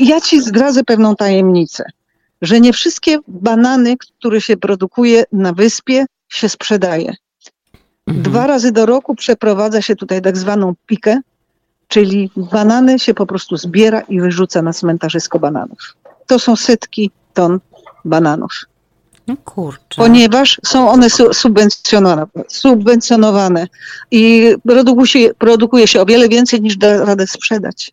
Ja 0.00 0.20
ci 0.20 0.42
zdradzę 0.42 0.84
pewną 0.84 1.16
tajemnicę, 1.16 1.84
że 2.42 2.60
nie 2.60 2.72
wszystkie 2.72 3.18
banany, 3.28 3.96
które 3.96 4.40
się 4.40 4.56
produkuje 4.56 5.24
na 5.32 5.52
wyspie, 5.52 6.06
się 6.28 6.48
sprzedaje. 6.48 7.14
Mhm. 8.06 8.22
Dwa 8.22 8.46
razy 8.46 8.72
do 8.72 8.86
roku 8.86 9.14
przeprowadza 9.14 9.82
się 9.82 9.96
tutaj 9.96 10.22
tak 10.22 10.36
zwaną 10.36 10.74
pikę, 10.86 11.20
Czyli 11.90 12.30
banany 12.36 12.98
się 12.98 13.14
po 13.14 13.26
prostu 13.26 13.56
zbiera 13.56 14.00
i 14.00 14.20
wyrzuca 14.20 14.62
na 14.62 14.72
cmentarzysko 14.72 15.38
bananów. 15.38 15.96
To 16.26 16.38
są 16.38 16.56
setki 16.56 17.10
ton 17.34 17.60
bananów. 18.04 18.52
No 19.30 19.36
kurczę. 19.44 19.96
Ponieważ 19.96 20.60
są 20.64 20.90
one 20.90 21.10
subwencjonowane, 21.32 22.26
subwencjonowane 22.48 23.66
i 24.10 24.54
produkuje 24.66 25.06
się, 25.06 25.30
produkuje 25.38 25.86
się 25.86 26.00
o 26.00 26.06
wiele 26.06 26.28
więcej 26.28 26.60
niż 26.60 26.76
da 26.76 27.04
radę 27.04 27.26
sprzedać. 27.26 27.92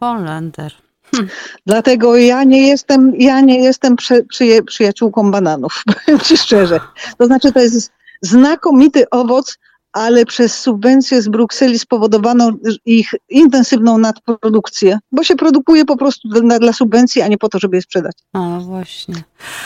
Holender. 0.00 0.72
Hm. 1.16 1.28
Dlatego 1.66 2.16
ja 2.16 2.44
nie 2.44 2.68
jestem, 2.68 3.12
ja 3.18 3.40
nie 3.40 3.60
jestem 3.60 3.96
przy, 3.96 4.24
przy, 4.24 4.62
przyjaciółką 4.62 5.30
bananów, 5.30 5.82
powiem 6.06 6.20
ci 6.20 6.36
szczerze. 6.36 6.80
To 7.18 7.26
znaczy, 7.26 7.52
to 7.52 7.60
jest 7.60 7.92
znakomity 8.22 9.10
owoc, 9.10 9.58
ale 9.92 10.24
przez 10.24 10.58
subwencje 10.58 11.22
z 11.22 11.28
Brukseli 11.28 11.78
spowodowano 11.78 12.50
ich 12.84 13.10
intensywną 13.28 13.98
nadprodukcję, 13.98 14.98
bo 15.12 15.24
się 15.24 15.36
produkuje 15.36 15.84
po 15.84 15.96
prostu 15.96 16.28
dla, 16.28 16.58
dla 16.58 16.72
subwencji, 16.72 17.22
a 17.22 17.28
nie 17.28 17.38
po 17.38 17.48
to, 17.48 17.58
żeby 17.58 17.76
je 17.76 17.82
sprzedać. 17.82 18.16
A 18.32 18.58
właśnie. 18.60 19.14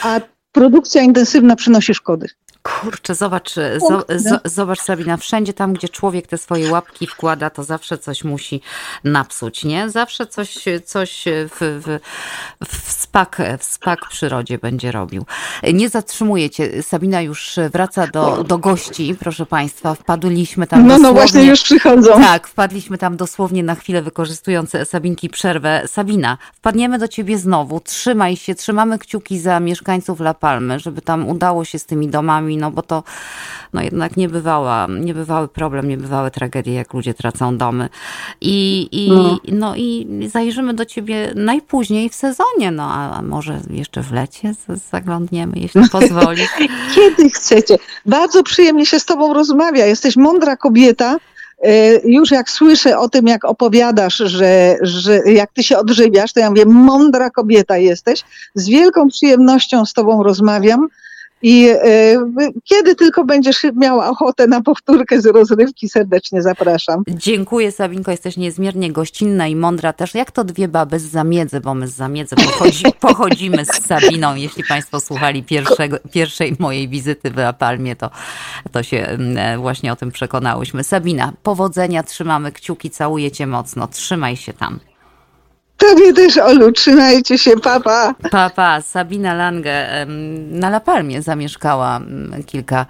A 0.03 0.19
produkcja 0.55 1.01
intensywna 1.01 1.55
przynosi 1.55 1.93
szkody. 1.93 2.27
Kurczę, 2.65 3.15
zobacz, 3.15 3.55
zobacz 4.45 4.79
Sabina, 4.79 5.17
wszędzie 5.17 5.53
tam, 5.53 5.73
gdzie 5.73 5.89
człowiek 5.89 6.27
te 6.27 6.37
swoje 6.37 6.71
łapki 6.71 7.07
wkłada, 7.07 7.49
to 7.49 7.63
zawsze 7.63 7.97
coś 7.97 8.23
musi 8.23 8.61
napsuć, 9.03 9.63
nie? 9.65 9.89
Zawsze 9.89 10.27
coś, 10.27 10.65
coś 10.85 11.23
w, 11.27 11.81
w, 11.85 11.99
w, 12.67 12.91
spak, 12.91 13.41
w 13.59 13.63
spak 13.63 13.99
przyrodzie 14.09 14.57
będzie 14.57 14.91
robił. 14.91 15.25
Nie 15.73 15.89
zatrzymuję 15.89 16.49
cię, 16.49 16.83
Sabina 16.83 17.21
już 17.21 17.55
wraca 17.71 18.07
do, 18.07 18.43
do 18.43 18.57
gości, 18.57 19.15
proszę 19.19 19.45
Państwa, 19.45 19.95
wpadliśmy 19.95 20.67
tam 20.67 20.81
No, 20.81 20.87
dosłownie, 20.87 21.07
no 21.07 21.13
właśnie 21.13 21.43
już 21.43 21.61
przychodzą. 21.61 22.13
Tak, 22.13 22.47
wpadliśmy 22.47 22.97
tam 22.97 23.17
dosłownie 23.17 23.63
na 23.63 23.75
chwilę, 23.75 24.01
wykorzystując 24.01 24.71
Sabinki 24.85 25.29
przerwę. 25.29 25.83
Sabina, 25.87 26.37
wpadniemy 26.53 26.99
do 26.99 27.07
ciebie 27.07 27.37
znowu, 27.37 27.79
trzymaj 27.79 28.35
się, 28.35 28.55
trzymamy 28.55 28.99
kciuki 28.99 29.39
za 29.39 29.59
mieszkańców 29.59 30.19
La 30.19 30.33
Palmy, 30.33 30.79
żeby 30.79 31.01
tam 31.01 31.29
udało 31.29 31.65
się 31.65 31.79
z 31.79 31.85
tymi 31.85 32.07
domami 32.07 32.54
no 32.57 32.71
bo 32.71 32.81
to 32.81 33.03
no 33.75 33.81
jednak 33.81 34.17
niebywała, 34.17 34.87
niebywały 34.99 35.47
problem, 35.47 35.87
niebywałe 35.87 36.31
tragedie, 36.31 36.73
jak 36.73 36.93
ludzie 36.93 37.13
tracą 37.13 37.57
domy. 37.57 37.89
I, 38.41 38.89
i, 38.91 39.09
no. 39.11 39.39
no 39.51 39.75
i 39.75 40.07
zajrzymy 40.27 40.73
do 40.73 40.85
ciebie 40.85 41.31
najpóźniej 41.35 42.09
w 42.09 42.15
sezonie, 42.15 42.71
no 42.71 42.83
a 42.83 43.21
może 43.21 43.59
jeszcze 43.69 44.01
w 44.01 44.11
lecie 44.11 44.53
zaglądniemy, 44.91 45.53
jeśli 45.55 45.89
pozwolisz. 45.99 46.49
Kiedy 46.95 47.29
chcecie. 47.29 47.77
Bardzo 48.05 48.43
przyjemnie 48.43 48.85
się 48.85 48.99
z 48.99 49.05
tobą 49.05 49.33
rozmawia. 49.33 49.85
Jesteś 49.85 50.15
mądra 50.15 50.57
kobieta 50.57 51.17
e, 51.63 51.99
już 52.09 52.31
jak 52.31 52.49
słyszę 52.49 52.99
o 52.99 53.09
tym, 53.09 53.27
jak 53.27 53.45
opowiadasz, 53.45 54.17
że, 54.17 54.77
że 54.81 55.17
jak 55.25 55.51
ty 55.51 55.63
się 55.63 55.77
odżywiasz, 55.77 56.33
to 56.33 56.39
ja 56.39 56.49
mówię, 56.49 56.65
mądra 56.65 57.29
kobieta 57.29 57.77
jesteś. 57.77 58.23
Z 58.55 58.69
wielką 58.69 59.07
przyjemnością 59.07 59.85
z 59.85 59.93
tobą 59.93 60.23
rozmawiam. 60.23 60.87
I 61.47 61.69
e, 61.69 61.79
kiedy 62.63 62.95
tylko 62.95 63.25
będziesz 63.25 63.65
miała 63.75 64.09
ochotę 64.09 64.47
na 64.47 64.61
powtórkę 64.61 65.21
z 65.21 65.25
rozrywki, 65.25 65.89
serdecznie 65.89 66.41
zapraszam. 66.41 67.03
Dziękuję 67.07 67.71
Sabinko, 67.71 68.11
jesteś 68.11 68.37
niezmiernie 68.37 68.91
gościnna 68.91 69.47
i 69.47 69.55
mądra 69.55 69.93
też. 69.93 70.15
Jak 70.15 70.31
to 70.31 70.43
dwie 70.43 70.67
baby 70.67 70.99
z 70.99 71.03
zamiedzy, 71.03 71.61
bo 71.61 71.73
my 71.73 71.87
z 71.87 71.95
zamiedzy 71.95 72.35
pochodzi, 72.35 72.83
pochodzimy 72.99 73.65
z 73.65 73.85
Sabiną. 73.85 74.35
Jeśli 74.35 74.63
Państwo 74.63 74.99
słuchali 74.99 75.43
pierwszego, 75.43 75.97
pierwszej 76.11 76.55
mojej 76.59 76.87
wizyty 76.87 77.31
w 77.31 77.39
Apalmie, 77.39 77.95
to, 77.95 78.09
to 78.71 78.83
się 78.83 78.97
mm, 78.97 79.37
e, 79.37 79.57
właśnie 79.57 79.91
o 79.91 79.95
tym 79.95 80.11
przekonałyśmy. 80.11 80.83
Sabina, 80.83 81.33
powodzenia, 81.43 82.03
trzymamy 82.03 82.51
kciuki, 82.51 82.89
całuję 82.89 83.31
Cię 83.31 83.47
mocno. 83.47 83.87
Trzymaj 83.87 84.37
się 84.37 84.53
tam. 84.53 84.79
Tobie 85.89 86.13
też, 86.13 86.37
Olu, 86.37 86.71
trzymajcie 86.71 87.37
się, 87.37 87.51
papa. 87.57 88.15
Papa, 88.31 88.81
Sabina 88.81 89.33
Lange 89.33 90.05
na 90.49 90.67
La 90.67 90.79
Palmie 90.79 91.21
zamieszkała 91.21 91.99
kilka, 92.45 92.85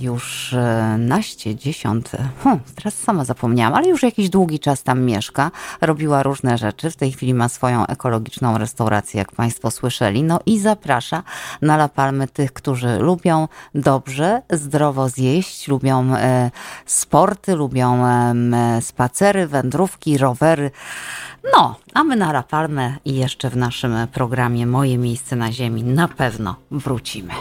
już 0.00 0.52
e, 0.52 0.96
naście, 0.98 1.56
dziesiąt, 1.56 2.12
hm, 2.44 2.58
teraz 2.74 2.94
sama 2.94 3.24
zapomniałam, 3.24 3.74
ale 3.74 3.88
już 3.88 4.02
jakiś 4.02 4.28
długi 4.28 4.58
czas 4.58 4.82
tam 4.82 5.02
mieszka, 5.02 5.50
robiła 5.80 6.22
różne 6.22 6.58
rzeczy, 6.58 6.90
w 6.90 6.96
tej 6.96 7.12
chwili 7.12 7.34
ma 7.34 7.48
swoją 7.48 7.86
ekologiczną 7.86 8.58
restaurację, 8.58 9.18
jak 9.18 9.32
Państwo 9.32 9.70
słyszeli, 9.70 10.22
no 10.22 10.40
i 10.46 10.58
zaprasza 10.58 11.22
na 11.62 11.74
La 11.74 11.88
Palmy 11.88 12.28
tych, 12.28 12.52
którzy 12.52 12.98
lubią 12.98 13.48
dobrze, 13.74 14.42
zdrowo 14.50 15.08
zjeść, 15.08 15.68
lubią 15.68 16.16
e, 16.16 16.50
sporty, 16.86 17.54
lubią 17.54 18.00
spacery, 18.80 19.46
wędrówki, 19.46 20.18
rowery, 20.18 20.70
no, 21.56 21.76
a 21.94 22.04
my 22.04 22.16
na 22.16 22.30
La 22.30 22.42
Palmę 22.42 22.96
i 23.04 23.14
jeszcze 23.14 23.50
w 23.50 23.56
naszym 23.56 23.94
programie 24.12 24.66
Moje 24.66 24.98
miejsce 24.98 25.36
na 25.36 25.52
ziemi 25.52 25.82
na 25.82 26.08
pewno 26.08 26.56
wrócimy. 26.70 27.32